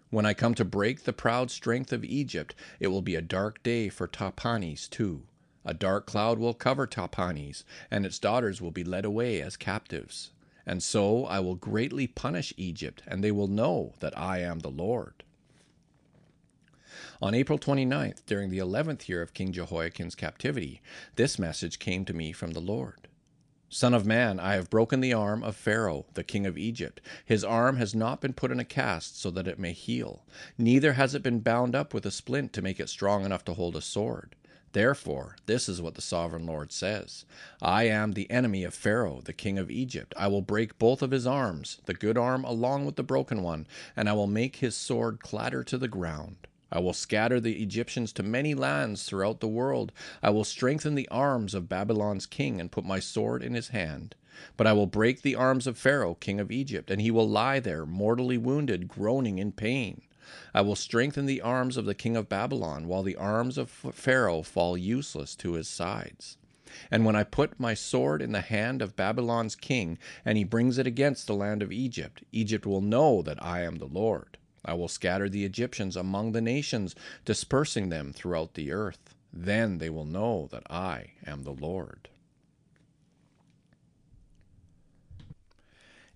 When 0.08 0.24
I 0.24 0.32
come 0.32 0.54
to 0.54 0.64
break 0.64 1.04
the 1.04 1.12
proud 1.12 1.50
strength 1.50 1.92
of 1.92 2.02
Egypt, 2.02 2.54
it 2.80 2.86
will 2.86 3.02
be 3.02 3.14
a 3.14 3.20
dark 3.20 3.62
day 3.62 3.90
for 3.90 4.08
Tahpanhes 4.08 4.88
too. 4.88 5.24
A 5.66 5.74
dark 5.74 6.06
cloud 6.06 6.38
will 6.38 6.54
cover 6.54 6.86
Tahpanhes, 6.86 7.62
and 7.90 8.06
its 8.06 8.18
daughters 8.18 8.62
will 8.62 8.70
be 8.70 8.84
led 8.84 9.04
away 9.04 9.42
as 9.42 9.58
captives. 9.58 10.30
And 10.64 10.82
so 10.82 11.26
I 11.26 11.38
will 11.40 11.54
greatly 11.54 12.06
punish 12.06 12.54
Egypt, 12.56 13.02
and 13.06 13.22
they 13.22 13.32
will 13.32 13.48
know 13.48 13.92
that 14.00 14.16
I 14.16 14.38
am 14.38 14.60
the 14.60 14.70
Lord. 14.70 15.24
On 17.20 17.34
April 17.34 17.58
29th, 17.58 18.24
during 18.24 18.48
the 18.48 18.60
eleventh 18.60 19.10
year 19.10 19.20
of 19.20 19.34
King 19.34 19.52
Jehoiachin's 19.52 20.14
captivity, 20.14 20.80
this 21.16 21.38
message 21.38 21.78
came 21.78 22.06
to 22.06 22.14
me 22.14 22.32
from 22.32 22.52
the 22.52 22.60
Lord. 22.60 23.08
Son 23.74 23.94
of 23.94 24.04
man, 24.04 24.38
I 24.38 24.52
have 24.56 24.68
broken 24.68 25.00
the 25.00 25.14
arm 25.14 25.42
of 25.42 25.56
Pharaoh, 25.56 26.04
the 26.12 26.22
king 26.22 26.44
of 26.44 26.58
Egypt. 26.58 27.00
His 27.24 27.42
arm 27.42 27.78
has 27.78 27.94
not 27.94 28.20
been 28.20 28.34
put 28.34 28.50
in 28.50 28.60
a 28.60 28.66
cast 28.66 29.18
so 29.18 29.30
that 29.30 29.48
it 29.48 29.58
may 29.58 29.72
heal, 29.72 30.26
neither 30.58 30.92
has 30.92 31.14
it 31.14 31.22
been 31.22 31.40
bound 31.40 31.74
up 31.74 31.94
with 31.94 32.04
a 32.04 32.10
splint 32.10 32.52
to 32.52 32.60
make 32.60 32.78
it 32.78 32.90
strong 32.90 33.24
enough 33.24 33.46
to 33.46 33.54
hold 33.54 33.74
a 33.74 33.80
sword. 33.80 34.36
Therefore, 34.72 35.36
this 35.46 35.70
is 35.70 35.80
what 35.80 35.94
the 35.94 36.02
sovereign 36.02 36.44
Lord 36.44 36.70
says 36.70 37.24
I 37.62 37.84
am 37.84 38.12
the 38.12 38.30
enemy 38.30 38.62
of 38.62 38.74
Pharaoh, 38.74 39.22
the 39.24 39.32
king 39.32 39.58
of 39.58 39.70
Egypt. 39.70 40.12
I 40.18 40.28
will 40.28 40.42
break 40.42 40.78
both 40.78 41.00
of 41.00 41.10
his 41.10 41.26
arms, 41.26 41.78
the 41.86 41.94
good 41.94 42.18
arm 42.18 42.44
along 42.44 42.84
with 42.84 42.96
the 42.96 43.02
broken 43.02 43.42
one, 43.42 43.66
and 43.96 44.06
I 44.06 44.12
will 44.12 44.26
make 44.26 44.56
his 44.56 44.76
sword 44.76 45.20
clatter 45.20 45.64
to 45.64 45.78
the 45.78 45.88
ground. 45.88 46.46
I 46.72 46.80
will 46.80 46.94
scatter 46.94 47.38
the 47.38 47.62
Egyptians 47.62 48.12
to 48.14 48.22
many 48.22 48.54
lands 48.54 49.04
throughout 49.04 49.40
the 49.40 49.48
world. 49.48 49.92
I 50.22 50.30
will 50.30 50.44
strengthen 50.44 50.94
the 50.94 51.08
arms 51.10 51.52
of 51.52 51.68
Babylon's 51.68 52.24
king 52.24 52.60
and 52.60 52.72
put 52.72 52.84
my 52.84 52.98
sword 52.98 53.42
in 53.42 53.52
his 53.52 53.68
hand. 53.68 54.14
But 54.56 54.66
I 54.66 54.72
will 54.72 54.86
break 54.86 55.20
the 55.20 55.36
arms 55.36 55.66
of 55.66 55.76
Pharaoh, 55.76 56.14
king 56.14 56.40
of 56.40 56.50
Egypt, 56.50 56.90
and 56.90 57.02
he 57.02 57.10
will 57.10 57.28
lie 57.28 57.60
there, 57.60 57.84
mortally 57.84 58.38
wounded, 58.38 58.88
groaning 58.88 59.36
in 59.36 59.52
pain. 59.52 60.00
I 60.54 60.62
will 60.62 60.74
strengthen 60.74 61.26
the 61.26 61.42
arms 61.42 61.76
of 61.76 61.84
the 61.84 61.94
king 61.94 62.16
of 62.16 62.30
Babylon, 62.30 62.88
while 62.88 63.02
the 63.02 63.16
arms 63.16 63.58
of 63.58 63.68
Pharaoh 63.70 64.42
fall 64.42 64.78
useless 64.78 65.36
to 65.36 65.52
his 65.52 65.68
sides. 65.68 66.38
And 66.90 67.04
when 67.04 67.14
I 67.14 67.22
put 67.22 67.60
my 67.60 67.74
sword 67.74 68.22
in 68.22 68.32
the 68.32 68.40
hand 68.40 68.80
of 68.80 68.96
Babylon's 68.96 69.54
king, 69.54 69.98
and 70.24 70.38
he 70.38 70.44
brings 70.44 70.78
it 70.78 70.86
against 70.86 71.26
the 71.26 71.34
land 71.34 71.62
of 71.62 71.70
Egypt, 71.70 72.22
Egypt 72.32 72.64
will 72.64 72.80
know 72.80 73.20
that 73.20 73.42
I 73.44 73.60
am 73.60 73.76
the 73.76 73.84
Lord. 73.84 74.38
I 74.64 74.74
will 74.74 74.88
scatter 74.88 75.28
the 75.28 75.44
Egyptians 75.44 75.96
among 75.96 76.32
the 76.32 76.40
nations, 76.40 76.94
dispersing 77.24 77.88
them 77.88 78.12
throughout 78.12 78.54
the 78.54 78.72
earth. 78.72 79.14
Then 79.32 79.78
they 79.78 79.90
will 79.90 80.04
know 80.04 80.48
that 80.52 80.70
I 80.70 81.12
am 81.26 81.42
the 81.42 81.52
Lord. 81.52 82.08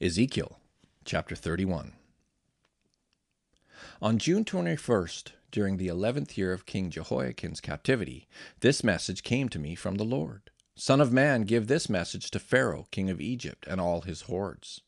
Ezekiel 0.00 0.58
chapter 1.04 1.34
31. 1.34 1.92
On 4.02 4.18
June 4.18 4.44
21st, 4.44 5.32
during 5.50 5.78
the 5.78 5.88
eleventh 5.88 6.36
year 6.36 6.52
of 6.52 6.66
King 6.66 6.90
Jehoiachin's 6.90 7.60
captivity, 7.60 8.28
this 8.60 8.84
message 8.84 9.22
came 9.22 9.48
to 9.48 9.58
me 9.58 9.74
from 9.74 9.94
the 9.94 10.04
Lord. 10.04 10.50
Son 10.74 11.00
of 11.00 11.12
man, 11.12 11.42
give 11.42 11.66
this 11.66 11.88
message 11.88 12.30
to 12.30 12.38
Pharaoh, 12.38 12.86
king 12.90 13.08
of 13.08 13.22
Egypt, 13.22 13.66
and 13.66 13.80
all 13.80 14.02
his 14.02 14.22
hordes. 14.22 14.82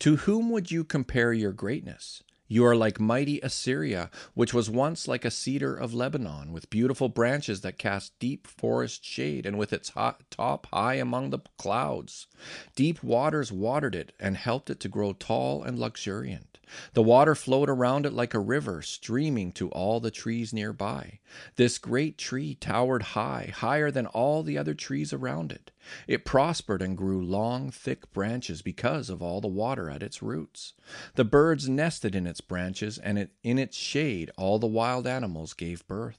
To 0.00 0.16
whom 0.16 0.50
would 0.50 0.70
you 0.70 0.84
compare 0.84 1.32
your 1.32 1.52
greatness? 1.52 2.22
You 2.52 2.66
are 2.66 2.74
like 2.74 2.98
mighty 2.98 3.38
Assyria, 3.42 4.10
which 4.34 4.52
was 4.52 4.68
once 4.68 5.06
like 5.06 5.24
a 5.24 5.30
cedar 5.30 5.76
of 5.76 5.94
Lebanon, 5.94 6.50
with 6.50 6.68
beautiful 6.68 7.08
branches 7.08 7.60
that 7.60 7.78
cast 7.78 8.18
deep 8.18 8.48
forest 8.48 9.04
shade, 9.04 9.46
and 9.46 9.56
with 9.56 9.72
its 9.72 9.90
hot 9.90 10.22
top 10.30 10.66
high 10.72 10.94
among 10.94 11.30
the 11.30 11.38
clouds. 11.58 12.26
Deep 12.74 13.04
waters 13.04 13.52
watered 13.52 13.94
it 13.94 14.12
and 14.18 14.36
helped 14.36 14.68
it 14.68 14.80
to 14.80 14.88
grow 14.88 15.12
tall 15.12 15.62
and 15.62 15.78
luxuriant. 15.78 16.58
The 16.94 17.02
water 17.02 17.34
flowed 17.34 17.68
around 17.68 18.06
it 18.06 18.12
like 18.12 18.34
a 18.34 18.38
river, 18.38 18.82
streaming 18.82 19.52
to 19.52 19.68
all 19.70 20.00
the 20.00 20.10
trees 20.10 20.52
nearby. 20.52 21.18
This 21.56 21.78
great 21.78 22.18
tree 22.18 22.54
towered 22.54 23.02
high, 23.02 23.52
higher 23.54 23.90
than 23.90 24.06
all 24.06 24.42
the 24.42 24.58
other 24.58 24.74
trees 24.74 25.12
around 25.12 25.52
it. 25.52 25.70
It 26.06 26.24
prospered 26.24 26.82
and 26.82 26.96
grew 26.96 27.24
long, 27.24 27.70
thick 27.70 28.12
branches 28.12 28.62
because 28.62 29.10
of 29.10 29.22
all 29.22 29.40
the 29.40 29.48
water 29.48 29.90
at 29.90 30.02
its 30.02 30.22
roots. 30.22 30.74
The 31.14 31.24
birds 31.24 31.68
nested 31.68 32.14
in 32.14 32.26
its 32.26 32.40
branches, 32.40 32.98
and 32.98 33.28
in 33.42 33.58
its 33.58 33.76
shade 33.76 34.30
all 34.36 34.58
the 34.58 34.66
wild 34.66 35.06
animals 35.06 35.54
gave 35.54 35.86
birth. 35.86 36.18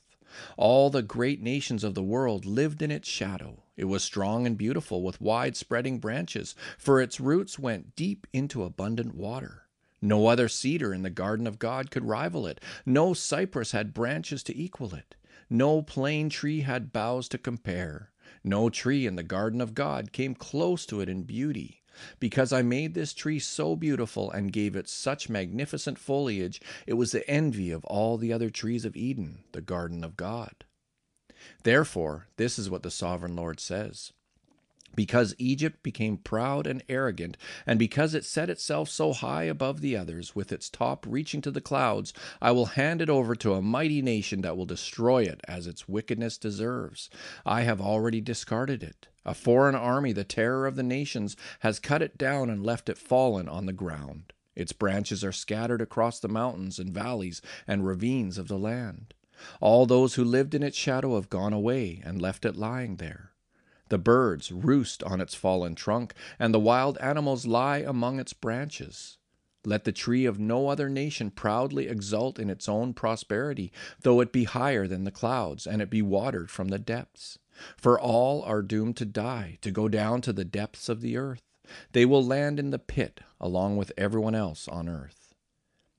All 0.56 0.90
the 0.90 1.02
great 1.02 1.42
nations 1.42 1.84
of 1.84 1.94
the 1.94 2.04
world 2.04 2.46
lived 2.46 2.82
in 2.82 2.90
its 2.90 3.10
shadow. 3.10 3.64
It 3.76 3.86
was 3.86 4.04
strong 4.04 4.46
and 4.46 4.58
beautiful, 4.58 5.04
with 5.04 5.20
wide 5.20 5.58
spreading 5.58 6.00
branches, 6.00 6.56
for 6.78 7.02
its 7.02 7.20
roots 7.20 7.60
went 7.60 7.96
deep 7.96 8.28
into 8.32 8.64
abundant 8.64 9.14
water. 9.14 9.61
No 10.02 10.28
other 10.28 10.48
cedar 10.48 10.94
in 10.94 11.04
the 11.04 11.10
garden 11.10 11.46
of 11.46 11.60
God 11.60 11.92
could 11.92 12.06
rival 12.06 12.48
it. 12.48 12.60
No 12.86 13.14
cypress 13.14 13.72
had 13.72 13.94
branches 13.94 14.42
to 14.44 14.58
equal 14.58 14.96
it. 14.96 15.16
No 15.50 15.82
plane 15.82 16.30
tree 16.30 16.62
had 16.62 16.92
boughs 16.92 17.28
to 17.30 17.38
compare. 17.38 18.12
No 18.44 18.70
tree 18.70 19.06
in 19.06 19.16
the 19.16 19.24
garden 19.24 19.62
of 19.62 19.76
God 19.76 20.12
came 20.12 20.34
close 20.34 20.86
to 20.88 21.02
it 21.02 21.10
in 21.10 21.24
beauty. 21.24 21.84
Because 22.20 22.52
I 22.52 22.62
made 22.62 22.94
this 22.94 23.14
tree 23.14 23.38
so 23.38 23.76
beautiful 23.76 24.32
and 24.32 24.54
gave 24.54 24.76
it 24.76 24.90
such 24.90 25.30
magnificent 25.30 26.00
foliage, 26.00 26.62
it 26.88 26.94
was 26.94 27.12
the 27.12 27.30
envy 27.30 27.70
of 27.70 27.86
all 27.86 28.18
the 28.18 28.34
other 28.34 28.50
trees 28.50 28.86
of 28.86 28.96
Eden, 28.96 29.44
the 29.52 29.62
garden 29.62 30.04
of 30.04 30.18
God. 30.18 30.64
Therefore, 31.64 32.28
this 32.38 32.58
is 32.58 32.70
what 32.70 32.84
the 32.84 32.92
sovereign 32.92 33.36
Lord 33.36 33.60
says 33.60 34.14
because 34.96 35.36
Egypt 35.38 35.84
became 35.84 36.18
proud 36.18 36.68
and 36.68 36.84
arrogant, 36.90 37.38
and 37.66 37.80
because 37.80 38.14
it 38.14 38.26
set 38.26 38.50
itself 38.50 38.90
so 38.90 39.14
high 39.14 39.44
above 39.44 39.82
the 39.82 39.96
others, 39.96 40.36
with 40.36 40.52
its 40.52 40.70
top 40.70 41.06
reaching 41.08 41.42
to 41.42 41.52
the 41.52 41.62
clouds, 41.62 42.14
I 42.42 42.52
will 42.52 42.68
hand 42.68 43.02
it 43.02 43.10
over 43.10 43.36
to 43.36 43.54
a 43.54 43.62
mighty 43.62 44.02
nation 44.02 44.42
that 44.42 44.58
will 44.58 44.66
destroy 44.66 45.24
it 45.24 45.42
as 45.48 45.68
its 45.68 45.88
wickedness 45.88 46.38
deserves. 46.38 47.10
I 47.46 47.62
have 47.62 47.82
already 47.82 48.22
discarded 48.22 48.84
it. 48.84 49.08
A 49.26 49.34
foreign 49.34 49.76
army, 49.76 50.14
the 50.14 50.24
terror 50.24 50.66
of 50.66 50.76
the 50.76 50.84
nations, 50.84 51.38
has 51.60 51.80
cut 51.80 52.02
it 52.02 52.18
down 52.18 52.50
and 52.50 52.66
left 52.66 52.90
it 52.90 52.98
fallen 52.98 53.48
on 53.48 53.66
the 53.66 53.74
ground. 53.74 54.34
Its 54.56 54.74
branches 54.74 55.24
are 55.24 55.32
scattered 55.32 55.82
across 55.82 56.20
the 56.20 56.28
mountains 56.28 56.80
and 56.80 56.94
valleys 56.94 57.42
and 57.68 57.86
ravines 57.86 58.38
of 58.38 58.48
the 58.48 58.58
land. 58.58 59.14
All 59.60 59.86
those 59.86 60.16
who 60.16 60.24
lived 60.24 60.54
in 60.54 60.64
its 60.64 60.78
shadow 60.78 61.16
have 61.16 61.30
gone 61.30 61.54
away 61.54 62.02
and 62.04 62.22
left 62.22 62.46
it 62.46 62.56
lying 62.56 62.98
there. 62.98 63.31
The 63.92 63.98
birds 63.98 64.54
roost 64.54 65.04
on 65.04 65.20
its 65.20 65.36
fallen 65.36 65.76
trunk, 65.76 66.14
and 66.40 66.54
the 66.54 66.62
wild 66.62 66.98
animals 67.00 67.46
lie 67.46 67.80
among 67.80 68.22
its 68.22 68.32
branches. 68.32 69.18
Let 69.66 69.84
the 69.84 69.92
tree 69.92 70.24
of 70.24 70.40
no 70.40 70.70
other 70.70 70.88
nation 70.88 71.30
proudly 71.30 71.90
exult 71.90 72.40
in 72.40 72.50
its 72.50 72.70
own 72.70 72.94
prosperity, 72.94 73.70
though 74.00 74.22
it 74.22 74.32
be 74.32 74.46
higher 74.46 74.88
than 74.88 75.04
the 75.04 75.12
clouds, 75.12 75.68
and 75.68 75.82
it 75.82 75.90
be 75.90 76.02
watered 76.02 76.50
from 76.50 76.70
the 76.70 76.80
depths. 76.80 77.38
For 77.76 78.00
all 78.00 78.44
are 78.44 78.62
doomed 78.62 78.96
to 78.96 79.06
die, 79.06 79.58
to 79.60 79.72
go 79.72 79.90
down 79.90 80.22
to 80.22 80.32
the 80.32 80.46
depths 80.46 80.88
of 80.88 81.02
the 81.02 81.18
earth. 81.18 81.44
They 81.92 82.06
will 82.06 82.26
land 82.26 82.62
in 82.62 82.70
the 82.70 82.80
pit 82.80 83.20
along 83.42 83.76
with 83.76 83.92
everyone 83.98 84.36
else 84.36 84.70
on 84.70 84.88
earth. 84.88 85.34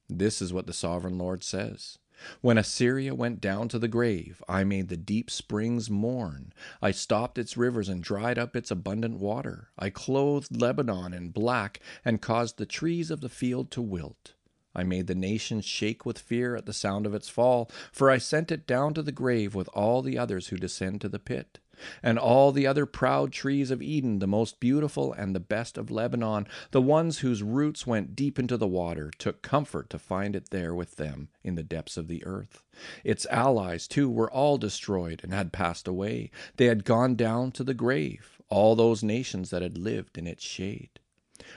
This 0.08 0.40
is 0.40 0.50
what 0.50 0.66
the 0.66 0.72
sovereign 0.72 1.18
Lord 1.18 1.44
says. 1.44 1.98
When 2.40 2.58
Assyria 2.58 3.14
went 3.14 3.40
down 3.40 3.68
to 3.68 3.78
the 3.78 3.88
grave, 3.88 4.42
I 4.48 4.64
made 4.64 4.88
the 4.88 4.96
deep 4.96 5.30
springs 5.30 5.90
mourn. 5.90 6.52
I 6.80 6.90
stopped 6.90 7.38
its 7.38 7.56
rivers 7.56 7.88
and 7.88 8.02
dried 8.02 8.38
up 8.38 8.54
its 8.54 8.70
abundant 8.70 9.18
water. 9.18 9.70
I 9.78 9.90
clothed 9.90 10.60
Lebanon 10.60 11.12
in 11.12 11.30
black 11.30 11.80
and 12.04 12.22
caused 12.22 12.58
the 12.58 12.66
trees 12.66 13.10
of 13.10 13.20
the 13.20 13.28
field 13.28 13.70
to 13.72 13.82
wilt. 13.82 14.34
I 14.74 14.84
made 14.84 15.06
the 15.06 15.14
nations 15.14 15.64
shake 15.64 16.06
with 16.06 16.18
fear 16.18 16.56
at 16.56 16.66
the 16.66 16.72
sound 16.72 17.06
of 17.06 17.14
its 17.14 17.28
fall, 17.28 17.70
for 17.90 18.10
I 18.10 18.18
sent 18.18 18.50
it 18.50 18.66
down 18.66 18.94
to 18.94 19.02
the 19.02 19.12
grave 19.12 19.54
with 19.54 19.68
all 19.74 20.00
the 20.00 20.16
others 20.16 20.48
who 20.48 20.56
descend 20.56 21.00
to 21.02 21.08
the 21.08 21.18
pit. 21.18 21.58
And 22.02 22.18
all 22.18 22.52
the 22.52 22.66
other 22.66 22.86
proud 22.86 23.32
trees 23.32 23.70
of 23.70 23.80
Eden, 23.80 24.18
the 24.18 24.26
most 24.26 24.60
beautiful 24.60 25.12
and 25.12 25.34
the 25.34 25.40
best 25.40 25.78
of 25.78 25.90
Lebanon, 25.90 26.46
the 26.70 26.82
ones 26.82 27.18
whose 27.18 27.42
roots 27.42 27.86
went 27.86 28.14
deep 28.14 28.38
into 28.38 28.56
the 28.56 28.66
water, 28.66 29.10
took 29.18 29.42
comfort 29.42 29.88
to 29.90 29.98
find 29.98 30.36
it 30.36 30.50
there 30.50 30.74
with 30.74 30.96
them 30.96 31.28
in 31.42 31.54
the 31.54 31.62
depths 31.62 31.96
of 31.96 32.08
the 32.08 32.24
earth. 32.24 32.62
Its 33.04 33.26
allies, 33.26 33.88
too, 33.88 34.10
were 34.10 34.30
all 34.30 34.58
destroyed 34.58 35.20
and 35.22 35.32
had 35.32 35.52
passed 35.52 35.88
away. 35.88 36.30
They 36.56 36.66
had 36.66 36.84
gone 36.84 37.16
down 37.16 37.52
to 37.52 37.64
the 37.64 37.74
grave, 37.74 38.40
all 38.48 38.76
those 38.76 39.02
nations 39.02 39.50
that 39.50 39.62
had 39.62 39.78
lived 39.78 40.18
in 40.18 40.26
its 40.26 40.44
shade. 40.44 41.00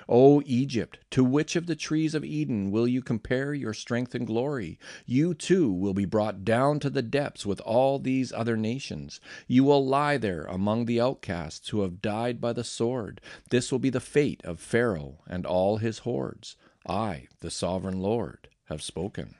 O 0.07 0.41
Egypt, 0.45 0.99
to 1.11 1.23
which 1.23 1.55
of 1.55 1.67
the 1.67 1.75
trees 1.75 2.15
of 2.15 2.23
Eden 2.23 2.71
will 2.71 2.87
you 2.87 3.01
compare 3.01 3.53
your 3.53 3.73
strength 3.73 4.15
and 4.15 4.27
glory? 4.27 4.79
You 5.05 5.33
too 5.33 5.71
will 5.71 5.93
be 5.93 6.05
brought 6.05 6.43
down 6.43 6.79
to 6.79 6.89
the 6.89 7.01
depths 7.01 7.45
with 7.45 7.59
all 7.61 7.99
these 7.99 8.31
other 8.31 8.57
nations. 8.57 9.19
You 9.47 9.63
will 9.63 9.85
lie 9.85 10.17
there 10.17 10.43
among 10.43 10.85
the 10.85 11.01
outcasts 11.01 11.69
who 11.69 11.81
have 11.81 12.01
died 12.01 12.39
by 12.39 12.53
the 12.53 12.63
sword. 12.63 13.21
This 13.49 13.71
will 13.71 13.79
be 13.79 13.89
the 13.89 13.99
fate 13.99 14.41
of 14.43 14.59
Pharaoh 14.59 15.19
and 15.27 15.45
all 15.45 15.77
his 15.77 15.99
hordes. 15.99 16.55
I, 16.87 17.27
the 17.39 17.51
sovereign 17.51 17.99
Lord, 17.99 18.49
have 18.65 18.81
spoken. 18.81 19.35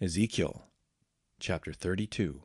Ezekiel 0.00 0.62
chapter 1.40 1.72
32 1.72 2.42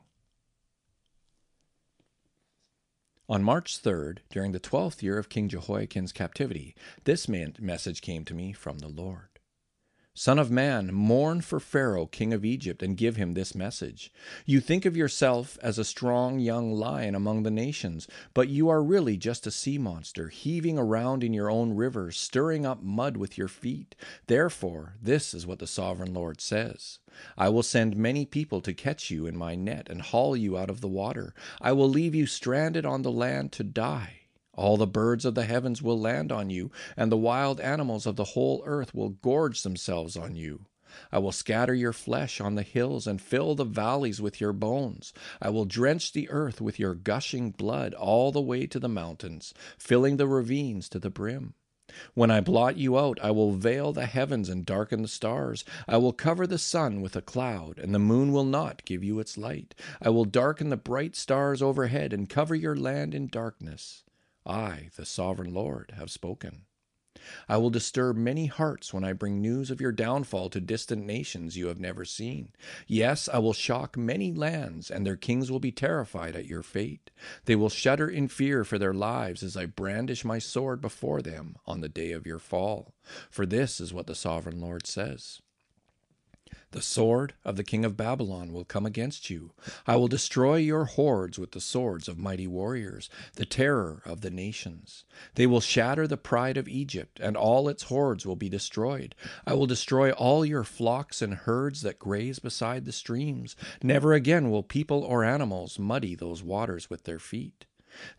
On 3.33 3.41
March 3.43 3.81
3rd, 3.81 4.19
during 4.29 4.51
the 4.51 4.59
twelfth 4.59 5.01
year 5.01 5.17
of 5.17 5.27
King 5.27 5.49
Jehoiachin's 5.49 6.11
captivity, 6.11 6.75
this 7.05 7.27
message 7.27 7.99
came 8.01 8.25
to 8.25 8.33
me 8.35 8.53
from 8.53 8.77
the 8.77 8.87
Lord. 8.87 9.32
Son 10.15 10.37
of 10.37 10.51
man, 10.51 10.93
mourn 10.93 11.41
for 11.41 11.59
Pharaoh, 11.59 12.05
king 12.05 12.33
of 12.33 12.45
Egypt, 12.45 12.83
and 12.83 12.95
give 12.95 13.15
him 13.15 13.33
this 13.33 13.55
message. 13.55 14.11
You 14.45 14.59
think 14.59 14.85
of 14.85 14.95
yourself 14.95 15.57
as 15.59 15.79
a 15.79 15.83
strong 15.83 16.37
young 16.37 16.71
lion 16.71 17.15
among 17.15 17.41
the 17.41 17.49
nations, 17.49 18.07
but 18.35 18.47
you 18.47 18.69
are 18.69 18.83
really 18.83 19.17
just 19.17 19.47
a 19.47 19.51
sea 19.51 19.79
monster, 19.79 20.29
heaving 20.29 20.77
around 20.77 21.23
in 21.23 21.33
your 21.33 21.49
own 21.49 21.73
rivers, 21.73 22.15
stirring 22.15 22.63
up 22.63 22.83
mud 22.83 23.17
with 23.17 23.39
your 23.39 23.47
feet. 23.47 23.95
Therefore, 24.27 24.93
this 25.01 25.33
is 25.33 25.47
what 25.47 25.57
the 25.57 25.65
sovereign 25.65 26.13
Lord 26.13 26.41
says. 26.41 26.99
I 27.35 27.49
will 27.49 27.63
send 27.63 27.97
many 27.97 28.23
people 28.23 28.61
to 28.61 28.73
catch 28.73 29.09
you 29.09 29.25
in 29.25 29.35
my 29.35 29.55
net 29.55 29.87
and 29.89 30.03
haul 30.03 30.37
you 30.37 30.55
out 30.59 30.69
of 30.69 30.81
the 30.81 30.87
water. 30.87 31.33
I 31.59 31.71
will 31.71 31.89
leave 31.89 32.13
you 32.13 32.27
stranded 32.27 32.85
on 32.85 33.01
the 33.01 33.11
land 33.11 33.51
to 33.53 33.63
die. 33.63 34.22
All 34.55 34.77
the 34.77 34.85
birds 34.85 35.25
of 35.25 35.35
the 35.35 35.45
heavens 35.45 35.81
will 35.81 35.99
land 35.99 36.31
on 36.31 36.49
you, 36.49 36.71
and 36.95 37.11
the 37.11 37.17
wild 37.17 37.59
animals 37.59 38.05
of 38.05 38.15
the 38.15 38.23
whole 38.23 38.63
earth 38.65 38.93
will 38.93 39.09
gorge 39.09 39.63
themselves 39.63 40.15
on 40.15 40.35
you. 40.35 40.65
I 41.11 41.17
will 41.17 41.31
scatter 41.31 41.73
your 41.73 41.91
flesh 41.91 42.39
on 42.39 42.53
the 42.53 42.61
hills 42.61 43.07
and 43.07 43.19
fill 43.19 43.55
the 43.55 43.65
valleys 43.65 44.21
with 44.21 44.39
your 44.39 44.53
bones. 44.53 45.11
I 45.41 45.49
will 45.49 45.65
drench 45.65 46.11
the 46.11 46.29
earth 46.29 46.61
with 46.61 46.77
your 46.77 46.93
gushing 46.93 47.49
blood 47.49 47.95
all 47.95 48.31
the 48.31 48.41
way 48.41 48.67
to 48.67 48.79
the 48.79 48.87
mountains, 48.87 49.55
filling 49.79 50.17
the 50.17 50.27
ravines 50.27 50.87
to 50.89 50.99
the 50.99 51.09
brim. 51.09 51.55
When 52.13 52.29
I 52.29 52.39
blot 52.39 52.77
you 52.77 52.97
out, 52.97 53.17
I 53.23 53.31
will 53.31 53.53
veil 53.53 53.91
the 53.91 54.05
heavens 54.05 54.49
and 54.49 54.65
darken 54.65 55.01
the 55.01 55.07
stars. 55.07 55.65
I 55.87 55.97
will 55.97 56.13
cover 56.13 56.45
the 56.45 56.59
sun 56.59 57.01
with 57.01 57.15
a 57.15 57.21
cloud, 57.21 57.79
and 57.79 57.93
the 57.93 57.99
moon 57.99 58.31
will 58.31 58.45
not 58.45 58.85
give 58.85 59.03
you 59.03 59.19
its 59.19 59.35
light. 59.37 59.73
I 59.99 60.09
will 60.09 60.25
darken 60.25 60.69
the 60.69 60.77
bright 60.77 61.15
stars 61.15 61.61
overhead 61.61 62.13
and 62.13 62.29
cover 62.29 62.53
your 62.53 62.75
land 62.75 63.15
in 63.15 63.27
darkness. 63.27 64.03
I, 64.45 64.89
the 64.95 65.05
sovereign 65.05 65.53
Lord, 65.53 65.93
have 65.97 66.11
spoken. 66.11 66.65
I 67.47 67.57
will 67.57 67.69
disturb 67.69 68.17
many 68.17 68.47
hearts 68.47 68.93
when 68.93 69.03
I 69.03 69.13
bring 69.13 69.41
news 69.41 69.71
of 69.71 69.79
your 69.79 69.91
downfall 69.91 70.49
to 70.49 70.59
distant 70.59 71.05
nations 71.05 71.55
you 71.55 71.67
have 71.67 71.79
never 71.79 72.03
seen. 72.03 72.49
Yes, 72.87 73.29
I 73.31 73.37
will 73.37 73.53
shock 73.53 73.95
many 73.95 74.33
lands, 74.33 74.91
and 74.91 75.05
their 75.05 75.15
kings 75.15 75.49
will 75.49 75.59
be 75.59 75.71
terrified 75.71 76.35
at 76.35 76.47
your 76.47 76.63
fate. 76.63 77.11
They 77.45 77.55
will 77.55 77.69
shudder 77.69 78.09
in 78.09 78.27
fear 78.27 78.63
for 78.63 78.77
their 78.77 78.93
lives 78.93 79.43
as 79.43 79.55
I 79.55 79.67
brandish 79.67 80.25
my 80.25 80.39
sword 80.39 80.81
before 80.81 81.21
them 81.21 81.55
on 81.65 81.81
the 81.81 81.89
day 81.89 82.11
of 82.11 82.27
your 82.27 82.39
fall. 82.39 82.93
For 83.29 83.45
this 83.45 83.79
is 83.79 83.93
what 83.93 84.07
the 84.07 84.15
sovereign 84.15 84.59
Lord 84.59 84.85
says. 84.85 85.41
The 86.73 86.81
sword 86.81 87.35
of 87.45 87.55
the 87.55 87.63
king 87.63 87.85
of 87.85 87.95
Babylon 87.95 88.51
will 88.51 88.65
come 88.65 88.83
against 88.83 89.29
you. 89.29 89.51
I 89.85 89.95
will 89.95 90.07
destroy 90.07 90.55
your 90.55 90.85
hordes 90.85 91.37
with 91.37 91.51
the 91.51 91.61
swords 91.61 92.07
of 92.07 92.17
mighty 92.17 92.47
warriors, 92.47 93.11
the 93.35 93.45
terror 93.45 94.01
of 94.05 94.21
the 94.21 94.31
nations. 94.31 95.03
They 95.35 95.45
will 95.45 95.61
shatter 95.61 96.07
the 96.07 96.17
pride 96.17 96.57
of 96.57 96.67
Egypt, 96.67 97.19
and 97.19 97.37
all 97.37 97.69
its 97.69 97.83
hordes 97.83 98.25
will 98.25 98.35
be 98.35 98.49
destroyed. 98.49 99.13
I 99.45 99.53
will 99.53 99.67
destroy 99.67 100.13
all 100.13 100.43
your 100.43 100.63
flocks 100.63 101.21
and 101.21 101.35
herds 101.35 101.83
that 101.83 101.99
graze 101.99 102.39
beside 102.39 102.85
the 102.85 102.91
streams. 102.91 103.55
Never 103.83 104.13
again 104.13 104.49
will 104.49 104.63
people 104.63 105.03
or 105.03 105.23
animals 105.23 105.77
muddy 105.77 106.15
those 106.15 106.41
waters 106.41 106.89
with 106.89 107.03
their 107.03 107.19
feet. 107.19 107.65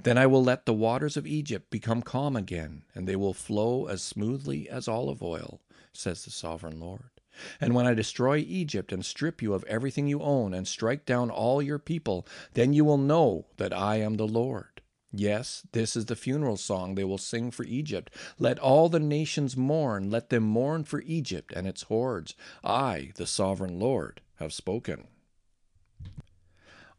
Then 0.00 0.16
I 0.16 0.28
will 0.28 0.44
let 0.44 0.64
the 0.64 0.72
waters 0.72 1.16
of 1.16 1.26
Egypt 1.26 1.70
become 1.70 2.02
calm 2.02 2.36
again, 2.36 2.84
and 2.94 3.08
they 3.08 3.16
will 3.16 3.34
flow 3.34 3.86
as 3.86 4.00
smoothly 4.00 4.68
as 4.68 4.86
olive 4.86 5.24
oil, 5.24 5.60
says 5.92 6.24
the 6.24 6.30
sovereign 6.30 6.78
Lord. 6.78 7.10
And 7.60 7.74
when 7.74 7.86
I 7.86 7.94
destroy 7.94 8.38
Egypt 8.38 8.92
and 8.92 9.04
strip 9.04 9.42
you 9.42 9.54
of 9.54 9.64
everything 9.64 10.06
you 10.06 10.20
own 10.20 10.54
and 10.54 10.66
strike 10.66 11.04
down 11.06 11.30
all 11.30 11.62
your 11.62 11.78
people, 11.78 12.26
then 12.54 12.72
you 12.72 12.84
will 12.84 12.98
know 12.98 13.46
that 13.56 13.72
I 13.72 13.96
am 13.96 14.14
the 14.14 14.26
Lord. 14.26 14.82
Yes, 15.16 15.64
this 15.72 15.94
is 15.94 16.06
the 16.06 16.16
funeral 16.16 16.56
song 16.56 16.94
they 16.94 17.04
will 17.04 17.18
sing 17.18 17.52
for 17.52 17.64
Egypt. 17.64 18.10
Let 18.38 18.58
all 18.58 18.88
the 18.88 18.98
nations 18.98 19.56
mourn, 19.56 20.10
let 20.10 20.30
them 20.30 20.42
mourn 20.42 20.82
for 20.82 21.02
Egypt 21.02 21.52
and 21.54 21.68
its 21.68 21.82
hordes. 21.82 22.34
I, 22.64 23.12
the 23.14 23.26
sovereign 23.26 23.78
Lord, 23.78 24.20
have 24.36 24.52
spoken. 24.52 25.06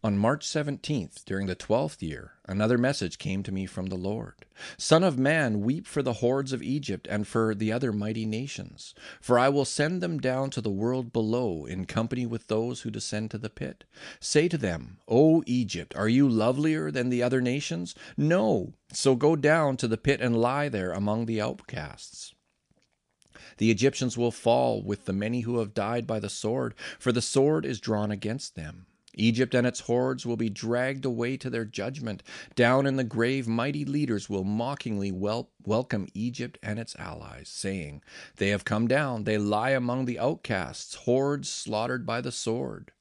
On 0.06 0.20
March 0.20 0.46
17th, 0.46 1.26
during 1.26 1.48
the 1.48 1.56
twelfth 1.56 2.04
year, 2.04 2.34
another 2.48 2.78
message 2.78 3.18
came 3.18 3.42
to 3.42 3.52
me 3.52 3.66
from 3.66 3.88
the 3.88 3.96
Lord. 3.96 4.46
Son 4.78 5.04
of 5.04 5.18
man, 5.18 5.62
weep 5.62 5.88
for 5.88 6.04
the 6.04 6.22
hordes 6.22 6.54
of 6.54 6.62
Egypt 6.62 7.08
and 7.10 7.28
for 7.28 7.56
the 7.56 7.72
other 7.72 7.92
mighty 7.92 8.24
nations. 8.24 8.94
For 9.20 9.40
I 9.40 9.50
will 9.50 9.66
send 9.66 10.04
them 10.04 10.20
down 10.20 10.52
to 10.52 10.62
the 10.62 10.70
world 10.70 11.12
below 11.12 11.66
in 11.66 11.86
company 11.86 12.28
with 12.28 12.46
those 12.46 12.82
who 12.82 12.92
descend 12.92 13.32
to 13.32 13.40
the 13.40 13.50
pit. 13.50 13.84
Say 14.20 14.48
to 14.48 14.60
them, 14.60 15.00
O 15.08 15.42
Egypt, 15.48 15.96
are 15.96 16.08
you 16.08 16.30
lovelier 16.30 16.92
than 16.92 17.10
the 17.10 17.24
other 17.24 17.42
nations? 17.42 17.96
No, 18.16 18.76
so 18.94 19.16
go 19.16 19.36
down 19.36 19.76
to 19.78 19.88
the 19.88 19.98
pit 19.98 20.22
and 20.22 20.40
lie 20.40 20.70
there 20.70 20.92
among 20.92 21.26
the 21.26 21.42
outcasts. 21.42 22.36
The 23.58 23.72
Egyptians 23.72 24.20
will 24.20 24.30
fall 24.30 24.84
with 24.84 25.06
the 25.06 25.14
many 25.14 25.40
who 25.42 25.58
have 25.58 25.74
died 25.74 26.06
by 26.06 26.20
the 26.20 26.30
sword, 26.30 26.76
for 27.00 27.12
the 27.12 27.24
sword 27.24 27.66
is 27.66 27.80
drawn 27.80 28.12
against 28.12 28.54
them. 28.54 28.86
Egypt 29.16 29.54
and 29.56 29.66
its 29.66 29.82
hordes 29.82 30.26
will 30.26 30.38
be 30.38 30.50
dragged 30.50 31.06
away 31.06 31.38
to 31.38 31.50
their 31.50 31.66
judgment. 31.66 32.22
Down 32.56 32.86
in 32.86 32.96
the 32.96 33.04
grave, 33.04 33.48
mighty 33.48 33.86
leaders 33.86 34.30
will 34.30 34.44
mockingly 34.44 35.12
wel- 35.12 35.52
welcome 35.66 36.08
Egypt 36.14 36.58
and 36.62 36.80
its 36.80 36.96
allies, 36.98 37.50
saying, 37.50 38.02
They 38.38 38.50
have 38.50 38.66
come 38.66 38.88
down, 38.88 39.24
they 39.24 39.38
lie 39.38 39.72
among 39.72 40.06
the 40.06 40.20
outcasts, 40.20 40.96
hordes 40.96 41.50
slaughtered 41.50 42.06
by 42.06 42.22
the 42.22 42.32
sword. 42.32 42.92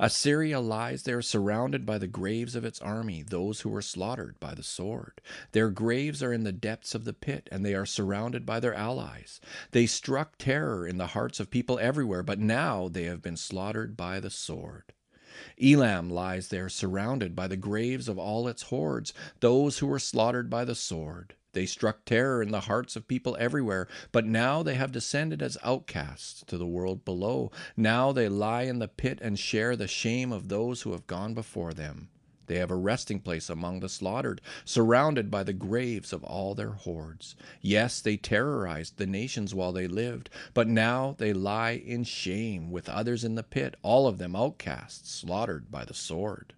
Assyria 0.00 0.58
lies 0.58 1.04
there 1.04 1.22
surrounded 1.22 1.86
by 1.86 1.96
the 1.96 2.08
graves 2.08 2.56
of 2.56 2.64
its 2.64 2.80
army, 2.80 3.22
those 3.22 3.60
who 3.60 3.68
were 3.68 3.80
slaughtered 3.80 4.40
by 4.40 4.52
the 4.52 4.64
sword. 4.64 5.20
Their 5.52 5.70
graves 5.70 6.24
are 6.24 6.32
in 6.32 6.42
the 6.42 6.52
depths 6.52 6.92
of 6.92 7.04
the 7.04 7.12
pit, 7.12 7.48
and 7.52 7.64
they 7.64 7.74
are 7.74 7.86
surrounded 7.86 8.44
by 8.44 8.58
their 8.58 8.74
allies. 8.74 9.40
They 9.70 9.86
struck 9.86 10.38
terror 10.38 10.86
in 10.86 10.98
the 10.98 11.08
hearts 11.08 11.38
of 11.38 11.50
people 11.50 11.78
everywhere, 11.78 12.24
but 12.24 12.40
now 12.40 12.88
they 12.88 13.04
have 13.04 13.22
been 13.22 13.36
slaughtered 13.36 13.96
by 13.96 14.18
the 14.18 14.30
sword. 14.30 14.92
Elam 15.62 16.10
lies 16.10 16.48
there 16.48 16.68
surrounded 16.68 17.36
by 17.36 17.46
the 17.46 17.56
graves 17.56 18.08
of 18.08 18.18
all 18.18 18.48
its 18.48 18.62
hordes, 18.62 19.12
those 19.40 19.78
who 19.78 19.86
were 19.86 19.98
slaughtered 19.98 20.50
by 20.50 20.64
the 20.64 20.74
sword. 20.74 21.34
They 21.52 21.66
struck 21.66 22.04
terror 22.04 22.42
in 22.42 22.52
the 22.52 22.60
hearts 22.60 22.94
of 22.96 23.08
people 23.08 23.36
everywhere, 23.38 23.88
but 24.12 24.24
now 24.24 24.62
they 24.62 24.74
have 24.74 24.92
descended 24.92 25.42
as 25.42 25.58
outcasts 25.62 26.44
to 26.46 26.56
the 26.56 26.66
world 26.66 27.04
below. 27.04 27.50
Now 27.76 28.12
they 28.12 28.28
lie 28.28 28.62
in 28.62 28.78
the 28.78 28.88
pit 28.88 29.18
and 29.20 29.38
share 29.38 29.74
the 29.74 29.88
shame 29.88 30.32
of 30.32 30.48
those 30.48 30.82
who 30.82 30.92
have 30.92 31.06
gone 31.06 31.34
before 31.34 31.74
them. 31.74 32.08
They 32.50 32.58
have 32.58 32.72
a 32.72 32.74
resting 32.74 33.20
place 33.20 33.48
among 33.48 33.78
the 33.78 33.88
slaughtered, 33.88 34.40
surrounded 34.64 35.30
by 35.30 35.44
the 35.44 35.52
graves 35.52 36.12
of 36.12 36.24
all 36.24 36.56
their 36.56 36.72
hordes. 36.72 37.36
Yes, 37.60 38.00
they 38.00 38.16
terrorized 38.16 38.96
the 38.96 39.06
nations 39.06 39.54
while 39.54 39.70
they 39.70 39.86
lived, 39.86 40.30
but 40.52 40.66
now 40.66 41.14
they 41.16 41.32
lie 41.32 41.74
in 41.74 42.02
shame 42.02 42.72
with 42.72 42.88
others 42.88 43.22
in 43.22 43.36
the 43.36 43.44
pit, 43.44 43.76
all 43.82 44.08
of 44.08 44.18
them 44.18 44.34
outcasts, 44.34 45.12
slaughtered 45.12 45.70
by 45.70 45.84
the 45.84 45.94
sword. 45.94 46.54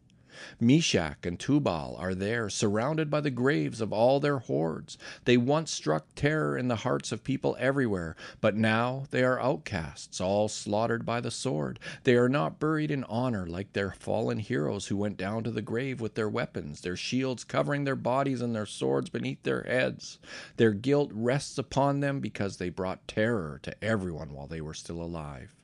Meshech 0.61 1.27
and 1.27 1.39
Tubal 1.39 1.97
are 1.99 2.15
there, 2.15 2.49
surrounded 2.49 3.11
by 3.11 3.21
the 3.21 3.31
graves 3.31 3.81
of 3.81 3.93
all 3.93 4.21
their 4.21 4.39
hordes. 4.39 4.99
They 5.25 5.37
once 5.37 5.71
struck 5.71 6.07
terror 6.15 6.57
in 6.57 6.69
the 6.69 6.77
hearts 6.77 7.13
of 7.13 7.25
people 7.25 7.57
everywhere, 7.59 8.17
but 8.41 8.57
now 8.57 9.05
they 9.11 9.23
are 9.25 9.41
outcasts, 9.41 10.21
all 10.21 10.49
slaughtered 10.49 11.05
by 11.05 11.21
the 11.21 11.31
sword. 11.31 11.79
They 12.05 12.17
are 12.17 12.29
not 12.29 12.59
buried 12.59 12.91
in 12.91 13.05
honor 13.05 13.47
like 13.47 13.73
their 13.73 13.93
fallen 13.93 14.39
heroes 14.39 14.87
who 14.87 14.97
went 14.97 15.17
down 15.17 15.45
to 15.45 15.51
the 15.51 15.63
grave 15.63 16.01
with 16.01 16.15
their 16.15 16.29
weapons, 16.29 16.81
their 16.81 16.97
shields 16.97 17.45
covering 17.45 17.85
their 17.85 17.97
bodies 17.97 18.41
and 18.41 18.55
their 18.55 18.67
swords 18.67 19.11
beneath 19.11 19.43
their 19.43 19.63
heads. 19.63 20.19
Their 20.57 20.73
guilt 20.73 21.11
rests 21.13 21.59
upon 21.59 22.01
them 22.01 22.21
because 22.21 22.57
they 22.57 22.71
brought 22.71 23.07
terror 23.09 23.61
to 23.63 23.85
everyone 23.85 24.33
while 24.33 24.47
they 24.47 24.61
were 24.61 24.75
still 24.75 25.03
alive. 25.03 25.55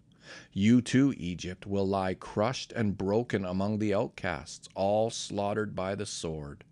You 0.53 0.81
too, 0.81 1.15
Egypt, 1.17 1.67
will 1.67 1.87
lie 1.87 2.15
crushed 2.15 2.73
and 2.73 2.99
broken 2.99 3.45
among 3.45 3.79
the 3.79 3.95
outcasts, 3.95 4.69
all 4.75 5.11
slaughtered 5.11 5.75
by 5.75 5.95
the 5.95 6.07
sword. 6.07 6.65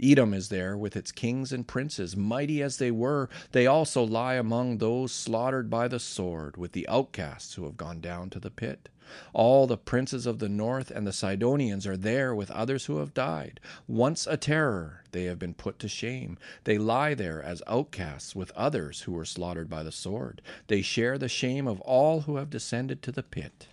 Edom 0.00 0.32
is 0.32 0.48
there 0.48 0.76
with 0.76 0.96
its 0.96 1.12
kings 1.12 1.52
and 1.52 1.66
princes, 1.66 2.16
mighty 2.16 2.62
as 2.62 2.76
they 2.76 2.90
were. 2.90 3.28
They 3.52 3.66
also 3.66 4.02
lie 4.02 4.34
among 4.34 4.78
those 4.78 5.12
slaughtered 5.12 5.68
by 5.68 5.88
the 5.88 6.00
sword, 6.00 6.56
with 6.56 6.72
the 6.72 6.88
outcasts 6.88 7.54
who 7.54 7.64
have 7.64 7.76
gone 7.76 8.00
down 8.00 8.30
to 8.30 8.40
the 8.40 8.50
pit. 8.50 8.88
All 9.32 9.66
the 9.66 9.78
princes 9.78 10.26
of 10.26 10.38
the 10.38 10.48
north 10.50 10.90
and 10.90 11.06
the 11.06 11.12
Sidonians 11.12 11.86
are 11.86 11.96
there 11.96 12.34
with 12.34 12.50
others 12.50 12.84
who 12.84 12.98
have 12.98 13.14
died. 13.14 13.58
Once 13.86 14.26
a 14.26 14.36
terror, 14.36 15.02
they 15.12 15.24
have 15.24 15.38
been 15.38 15.54
put 15.54 15.78
to 15.78 15.88
shame. 15.88 16.36
They 16.64 16.76
lie 16.76 17.14
there 17.14 17.42
as 17.42 17.62
outcasts 17.66 18.36
with 18.36 18.50
others 18.52 19.02
who 19.02 19.12
were 19.12 19.24
slaughtered 19.24 19.70
by 19.70 19.82
the 19.82 19.92
sword. 19.92 20.42
They 20.66 20.82
share 20.82 21.16
the 21.16 21.28
shame 21.28 21.66
of 21.66 21.80
all 21.80 22.22
who 22.22 22.36
have 22.36 22.50
descended 22.50 23.02
to 23.02 23.12
the 23.12 23.22
pit. 23.22 23.68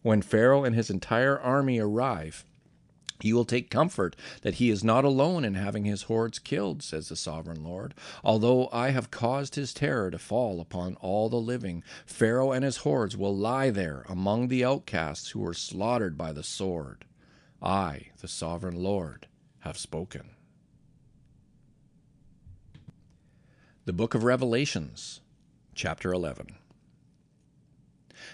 When 0.00 0.22
Pharaoh 0.22 0.64
and 0.64 0.74
his 0.74 0.88
entire 0.88 1.38
army 1.38 1.78
arrive, 1.78 2.44
he 3.20 3.32
will 3.32 3.44
take 3.44 3.70
comfort 3.70 4.16
that 4.42 4.54
he 4.54 4.70
is 4.70 4.84
not 4.84 5.04
alone 5.04 5.44
in 5.44 5.54
having 5.54 5.84
his 5.84 6.02
hordes 6.02 6.38
killed, 6.38 6.82
says 6.82 7.08
the 7.08 7.16
sovereign 7.16 7.64
Lord. 7.64 7.94
Although 8.24 8.68
I 8.72 8.90
have 8.90 9.10
caused 9.10 9.54
his 9.54 9.72
terror 9.72 10.10
to 10.10 10.18
fall 10.18 10.60
upon 10.60 10.96
all 10.96 11.28
the 11.28 11.36
living, 11.36 11.82
Pharaoh 12.04 12.52
and 12.52 12.64
his 12.64 12.78
hordes 12.78 13.16
will 13.16 13.36
lie 13.36 13.70
there 13.70 14.04
among 14.08 14.48
the 14.48 14.64
outcasts 14.64 15.30
who 15.30 15.40
were 15.40 15.54
slaughtered 15.54 16.16
by 16.16 16.32
the 16.32 16.42
sword. 16.42 17.04
I, 17.62 18.10
the 18.20 18.28
sovereign 18.28 18.76
Lord, 18.76 19.26
have 19.60 19.78
spoken. 19.78 20.30
The 23.86 23.92
Book 23.92 24.14
of 24.14 24.24
Revelations, 24.24 25.20
chapter 25.74 26.12
11. 26.12 26.56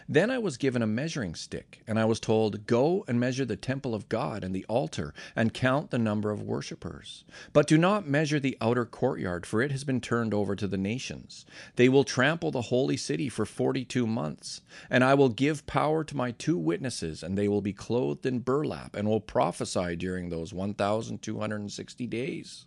Then 0.09 0.31
I 0.31 0.39
was 0.39 0.57
given 0.57 0.83
a 0.83 0.87
measuring 0.87 1.35
stick, 1.35 1.83
and 1.87 1.99
I 1.99 2.05
was 2.05 2.21
told, 2.21 2.67
Go 2.67 3.05
and 3.09 3.19
measure 3.19 3.45
the 3.45 3.57
temple 3.57 3.95
of 3.95 4.09
God 4.09 4.45
and 4.45 4.55
the 4.55 4.65
altar, 4.69 5.15
and 5.35 5.55
count 5.55 5.91
the 5.91 5.99
number 5.99 6.31
of 6.31 6.43
worshippers. 6.43 7.25
But 7.53 7.67
do 7.67 7.79
not 7.79 8.07
measure 8.07 8.41
the 8.41 8.57
outer 8.61 8.85
courtyard, 8.85 9.47
for 9.47 9.63
it 9.63 9.71
has 9.71 9.85
been 9.85 10.01
turned 10.01 10.35
over 10.35 10.57
to 10.57 10.67
the 10.67 10.77
nations. 10.77 11.45
They 11.77 11.89
will 11.89 12.05
trample 12.05 12.51
the 12.51 12.63
holy 12.63 12.97
city 12.97 13.29
for 13.29 13.45
forty 13.45 13.85
two 13.85 14.07
months. 14.07 14.61
And 14.91 15.03
I 15.03 15.15
will 15.15 15.29
give 15.29 15.67
power 15.67 16.05
to 16.05 16.17
my 16.17 16.31
two 16.33 16.57
witnesses, 16.59 17.23
and 17.23 17.37
they 17.37 17.49
will 17.49 17.63
be 17.63 17.73
clothed 17.73 18.27
in 18.27 18.41
burlap, 18.41 18.95
and 18.95 19.09
will 19.09 19.21
prophesy 19.21 19.97
during 19.97 20.29
those 20.29 20.53
one 20.53 20.75
thousand 20.75 21.23
two 21.23 21.41
hundred 21.41 21.61
and 21.61 21.73
sixty 21.73 22.07
days. 22.07 22.67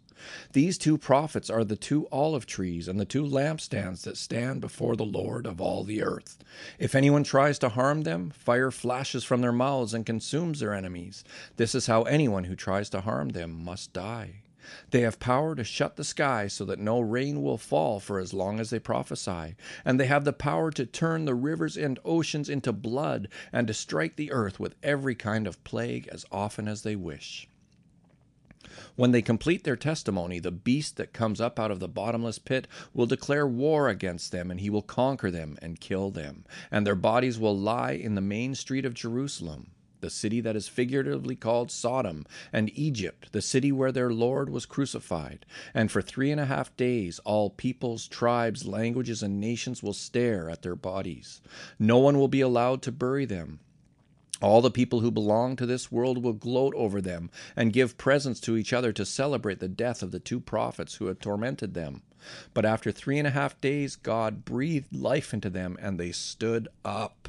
These 0.54 0.78
two 0.78 0.98
prophets 0.98 1.50
are 1.50 1.64
the 1.64 1.75
two 1.75 2.08
olive 2.12 2.46
trees 2.46 2.88
and 2.88 3.00
the 3.00 3.06
two 3.06 3.24
lampstands 3.24 4.04
that 4.04 4.18
stand 4.18 4.62
before 4.62 4.96
the 4.96 5.06
Lord 5.06 5.46
of 5.46 5.60
all 5.60 5.84
the 5.84 6.04
earth. 6.04 6.38
If 6.80 6.96
anyone 6.96 7.24
tries 7.24 7.60
to 7.60 7.70
harm 7.70 8.01
them, 8.01 8.30
fire 8.32 8.72
flashes 8.72 9.24
from 9.24 9.42
their 9.42 9.51
mouths 9.51 9.94
and 9.94 10.06
consumes 10.06 10.60
their 10.60 10.74
enemies. 10.74 11.24
This 11.58 11.75
is 11.75 11.88
how 11.88 12.04
anyone 12.04 12.46
who 12.46 12.56
tries 12.56 12.90
to 12.92 13.01
harm 13.01 13.30
them 13.30 13.64
must 13.64 13.94
die. 13.94 14.42
They 14.90 15.01
have 15.01 15.20
power 15.20 15.54
to 15.56 15.64
shut 15.64 15.96
the 15.96 16.04
sky 16.04 16.48
so 16.48 16.66
that 16.66 16.80
no 16.80 17.00
rain 17.00 17.44
will 17.44 17.58
fall 17.58 18.00
for 18.00 18.20
as 18.20 18.34
long 18.34 18.60
as 18.60 18.72
they 18.72 18.80
prophesy, 18.80 19.56
and 19.84 20.00
they 20.00 20.08
have 20.08 20.25
the 20.25 20.34
power 20.34 20.72
to 20.72 20.86
turn 20.88 21.25
the 21.25 21.36
rivers 21.36 21.78
and 21.78 22.00
oceans 22.04 22.50
into 22.50 22.74
blood, 22.74 23.28
and 23.54 23.68
to 23.68 23.74
strike 23.74 24.16
the 24.16 24.32
earth 24.32 24.60
with 24.60 24.75
every 24.82 25.14
kind 25.14 25.46
of 25.46 25.64
plague 25.64 26.08
as 26.12 26.25
often 26.32 26.68
as 26.68 26.82
they 26.82 26.96
wish. 26.96 27.48
When 28.96 29.11
they 29.11 29.22
complete 29.22 29.64
their 29.64 29.75
testimony, 29.75 30.40
the 30.40 30.51
beast 30.51 30.98
that 30.98 31.14
comes 31.14 31.42
up 31.42 31.59
out 31.59 31.72
of 31.72 31.79
the 31.79 31.88
bottomless 31.88 32.40
pit 32.40 32.68
will 32.94 33.05
declare 33.05 33.48
war 33.48 33.90
against 33.90 34.31
them, 34.31 34.51
and 34.51 34.59
he 34.59 34.70
will 34.70 34.81
conquer 34.81 35.31
them 35.31 35.57
and 35.61 35.79
kill 35.79 36.11
them. 36.11 36.46
And 36.72 36.85
their 36.85 36.96
bodies 36.96 37.40
will 37.40 37.57
lie 37.57 37.92
in 37.92 38.16
the 38.16 38.22
main 38.22 38.55
street 38.55 38.85
of 38.85 38.94
Jerusalem, 38.94 39.72
the 40.01 40.09
city 40.09 40.40
that 40.42 40.55
is 40.55 40.68
figuratively 40.68 41.35
called 41.35 41.72
Sodom, 41.72 42.25
and 42.53 42.70
Egypt, 42.77 43.31
the 43.31 43.42
city 43.42 43.72
where 43.72 43.92
their 43.92 44.11
Lord 44.11 44.50
was 44.50 44.66
crucified. 44.66 45.46
And 45.74 45.92
for 45.92 46.01
three 46.01 46.31
and 46.31 46.40
a 46.40 46.46
half 46.46 46.75
days, 46.77 47.20
all 47.20 47.50
peoples, 47.50 48.07
tribes, 48.07 48.68
languages, 48.68 49.24
and 49.24 49.40
nations 49.40 49.81
will 49.81 49.94
stare 49.94 50.50
at 50.50 50.61
their 50.61 50.75
bodies. 50.75 51.42
No 51.79 51.98
one 51.98 52.20
will 52.20 52.27
be 52.27 52.42
allowed 52.42 52.81
to 52.83 52.92
bury 52.92 53.25
them. 53.25 53.59
All 54.46 54.62
the 54.62 54.70
people 54.70 55.00
who 55.00 55.10
belong 55.10 55.55
to 55.55 55.66
this 55.66 55.92
world 55.92 56.24
will 56.24 56.34
gloat 56.34 56.75
over 56.75 57.01
them 57.01 57.31
and 57.55 57.74
give 57.74 57.98
presents 57.98 58.40
to 58.42 58.55
each 58.55 58.74
other 58.74 58.94
to 58.94 59.03
celebrate 59.03 59.58
the 59.60 59.68
death 59.68 60.03
of 60.03 60.12
the 60.12 60.20
two 60.20 60.40
prophets 60.40 60.94
who 60.94 61.08
had 61.08 61.20
tormented 61.20 61.74
them. 61.74 62.03
But 62.53 62.64
after 62.64 62.92
three 62.92 63.18
and 63.18 63.27
a 63.27 63.31
half 63.31 63.60
days, 63.60 63.96
God 63.96 64.46
breathed 64.46 64.96
life 64.96 65.34
into 65.34 65.50
them 65.50 65.77
and 65.81 66.00
they 66.00 66.12
stood 66.12 66.68
up. 66.86 67.27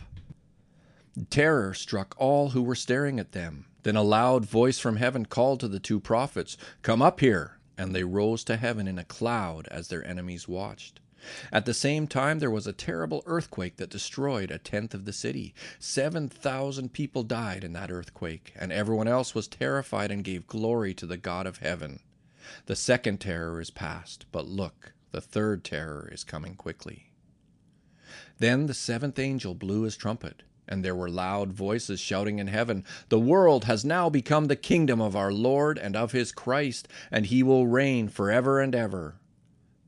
Terror 1.30 1.72
struck 1.72 2.14
all 2.18 2.50
who 2.50 2.62
were 2.62 2.74
staring 2.74 3.18
at 3.18 3.32
them. 3.32 3.64
Then 3.82 3.96
a 3.96 4.02
loud 4.02 4.44
voice 4.44 4.78
from 4.78 4.96
heaven 4.96 5.24
called 5.24 5.60
to 5.60 5.68
the 5.68 5.80
two 5.80 5.98
prophets, 5.98 6.58
Come 6.82 7.00
up 7.00 7.20
here! 7.20 7.56
And 7.78 7.94
they 7.94 8.04
rose 8.04 8.44
to 8.44 8.58
heaven 8.58 8.86
in 8.86 8.98
a 8.98 9.04
cloud 9.04 9.68
as 9.70 9.88
their 9.88 10.06
enemies 10.06 10.48
watched. 10.48 11.00
At 11.50 11.64
the 11.64 11.74
same 11.74 12.06
time, 12.06 12.38
there 12.38 12.50
was 12.50 12.66
a 12.66 12.72
terrible 12.72 13.22
earthquake 13.26 13.76
that 13.76 13.90
destroyed 13.90 14.50
a 14.50 14.58
tenth 14.58 14.94
of 14.94 15.04
the 15.04 15.12
city. 15.12 15.54
Seven 15.78 16.28
thousand 16.28 16.92
people 16.92 17.22
died 17.22 17.64
in 17.64 17.72
that 17.72 17.90
earthquake, 17.90 18.52
and 18.56 18.70
everyone 18.70 19.08
else 19.08 19.34
was 19.34 19.48
terrified 19.48 20.10
and 20.10 20.22
gave 20.22 20.46
glory 20.46 20.94
to 20.94 21.06
the 21.06 21.16
God 21.16 21.46
of 21.46 21.58
heaven. 21.58 22.00
The 22.66 22.76
second 22.76 23.18
terror 23.18 23.60
is 23.60 23.70
past, 23.70 24.26
but 24.30 24.46
look, 24.46 24.92
the 25.10 25.20
third 25.20 25.64
terror 25.64 26.08
is 26.12 26.24
coming 26.24 26.54
quickly. 26.54 27.10
Then 28.38 28.66
the 28.66 28.74
seventh 28.74 29.18
angel 29.18 29.54
blew 29.54 29.82
his 29.82 29.96
trumpet. 29.96 30.42
And 30.68 30.84
there 30.84 30.96
were 30.96 31.08
loud 31.08 31.52
voices 31.52 32.00
shouting 32.00 32.40
in 32.40 32.48
heaven, 32.48 32.84
The 33.08 33.20
world 33.20 33.66
has 33.66 33.84
now 33.84 34.10
become 34.10 34.46
the 34.46 34.56
kingdom 34.56 35.00
of 35.00 35.14
our 35.14 35.32
Lord 35.32 35.78
and 35.78 35.94
of 35.94 36.10
his 36.10 36.32
Christ, 36.32 36.88
and 37.08 37.26
he 37.26 37.44
will 37.44 37.68
reign 37.68 38.08
forever 38.08 38.60
and 38.60 38.74
ever. 38.74 39.20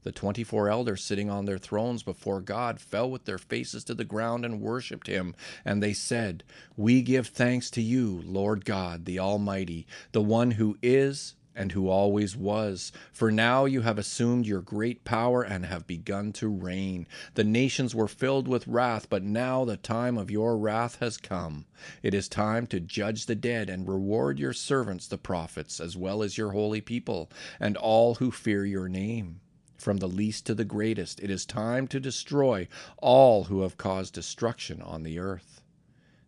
The 0.09 0.13
twenty 0.13 0.43
four 0.43 0.71
elders 0.71 1.05
sitting 1.05 1.29
on 1.29 1.45
their 1.45 1.59
thrones 1.59 2.03
before 2.03 2.41
God 2.41 2.81
fell 2.81 3.11
with 3.11 3.27
their 3.27 3.37
faces 3.37 3.85
to 3.85 3.95
the 3.95 4.07
ground 4.07 4.43
and 4.43 4.59
worshipped 4.59 5.07
him. 5.07 5.35
And 5.67 5.83
they 5.83 5.93
said, 5.93 6.45
We 6.79 7.03
give 7.03 7.27
thanks 7.27 7.71
to 7.73 7.83
you, 7.83 8.23
Lord 8.25 8.65
God, 8.65 9.05
the 9.05 9.19
Almighty, 9.19 9.87
the 10.13 10.23
one 10.23 10.53
who 10.53 10.79
is 10.81 11.35
and 11.55 11.73
who 11.73 11.91
always 11.91 12.35
was. 12.35 12.91
For 13.13 13.31
now 13.31 13.67
you 13.67 13.83
have 13.83 13.99
assumed 13.99 14.47
your 14.47 14.63
great 14.63 15.05
power 15.05 15.43
and 15.43 15.67
have 15.67 15.87
begun 15.87 16.33
to 16.33 16.49
reign. 16.49 17.07
The 17.35 17.45
nations 17.45 17.95
were 17.95 18.09
filled 18.09 18.49
with 18.49 18.67
wrath, 18.67 19.11
but 19.11 19.23
now 19.23 19.67
the 19.67 19.77
time 19.77 20.17
of 20.17 20.31
your 20.31 20.57
wrath 20.57 21.01
has 21.01 21.19
come. 21.19 21.67
It 22.03 22.15
is 22.15 22.31
time 22.31 22.67
to 22.69 22.81
judge 22.81 23.27
the 23.27 23.35
dead 23.35 23.69
and 23.69 23.87
reward 23.87 24.39
your 24.39 24.55
servants, 24.55 25.07
the 25.07 25.19
prophets, 25.19 25.81
as 25.81 25.99
well 25.99 26.23
as 26.23 26.39
your 26.39 26.53
holy 26.53 26.81
people, 26.81 27.31
and 27.61 27.77
all 27.77 28.15
who 28.15 28.31
fear 28.31 28.65
your 28.65 28.89
name. 28.89 29.43
From 29.79 29.99
the 29.99 30.09
least 30.09 30.45
to 30.47 30.55
the 30.55 30.65
greatest, 30.65 31.21
it 31.21 31.31
is 31.31 31.47
time 31.47 31.87
to 31.89 32.01
destroy 32.01 32.67
all 32.97 33.45
who 33.45 33.63
have 33.63 33.79
caused 33.79 34.13
destruction 34.13 34.83
on 34.83 35.05
the 35.05 35.19
earth. 35.21 35.63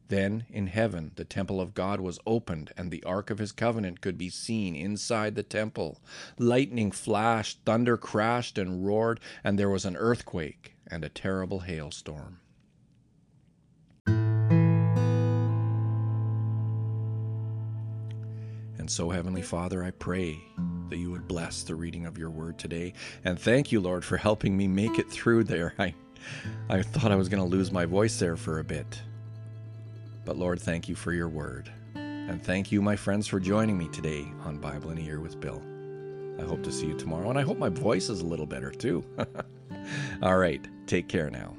Then 0.06 0.44
in 0.48 0.68
heaven 0.68 1.12
the 1.16 1.24
temple 1.24 1.60
of 1.60 1.74
God 1.74 2.00
was 2.00 2.18
opened, 2.26 2.72
and 2.76 2.90
the 2.90 3.02
ark 3.04 3.28
of 3.28 3.38
his 3.38 3.52
covenant 3.52 4.00
could 4.00 4.16
be 4.16 4.28
seen 4.28 4.74
inside 4.74 5.34
the 5.34 5.42
temple. 5.42 6.00
Lightning 6.38 6.90
flashed, 6.90 7.60
thunder 7.64 7.96
crashed 7.96 8.56
and 8.56 8.86
roared, 8.86 9.20
and 9.44 9.58
there 9.58 9.68
was 9.68 9.84
an 9.84 9.96
earthquake 9.96 10.74
and 10.86 11.04
a 11.04 11.08
terrible 11.08 11.60
hailstorm. 11.60 12.40
So, 18.90 19.08
Heavenly 19.08 19.42
Father, 19.42 19.84
I 19.84 19.92
pray 19.92 20.42
that 20.88 20.96
you 20.96 21.12
would 21.12 21.28
bless 21.28 21.62
the 21.62 21.76
reading 21.76 22.06
of 22.06 22.18
your 22.18 22.28
word 22.28 22.58
today. 22.58 22.94
And 23.24 23.38
thank 23.38 23.70
you, 23.70 23.80
Lord, 23.80 24.04
for 24.04 24.16
helping 24.16 24.56
me 24.56 24.66
make 24.66 24.98
it 24.98 25.08
through 25.08 25.44
there. 25.44 25.74
I, 25.78 25.94
I 26.68 26.82
thought 26.82 27.12
I 27.12 27.14
was 27.14 27.28
going 27.28 27.40
to 27.40 27.48
lose 27.48 27.70
my 27.70 27.86
voice 27.86 28.18
there 28.18 28.36
for 28.36 28.58
a 28.58 28.64
bit. 28.64 29.00
But 30.24 30.36
Lord, 30.36 30.60
thank 30.60 30.88
you 30.88 30.96
for 30.96 31.12
your 31.12 31.28
word. 31.28 31.70
And 31.94 32.42
thank 32.42 32.72
you, 32.72 32.82
my 32.82 32.96
friends, 32.96 33.28
for 33.28 33.38
joining 33.38 33.78
me 33.78 33.86
today 33.90 34.26
on 34.44 34.58
Bible 34.58 34.90
in 34.90 34.98
a 34.98 35.02
Year 35.02 35.20
with 35.20 35.38
Bill. 35.38 35.62
I 36.40 36.42
hope 36.42 36.64
to 36.64 36.72
see 36.72 36.88
you 36.88 36.98
tomorrow, 36.98 37.30
and 37.30 37.38
I 37.38 37.42
hope 37.42 37.58
my 37.58 37.68
voice 37.68 38.08
is 38.08 38.22
a 38.22 38.26
little 38.26 38.44
better 38.44 38.72
too. 38.72 39.04
All 40.22 40.36
right, 40.36 40.66
take 40.88 41.06
care 41.06 41.30
now. 41.30 41.54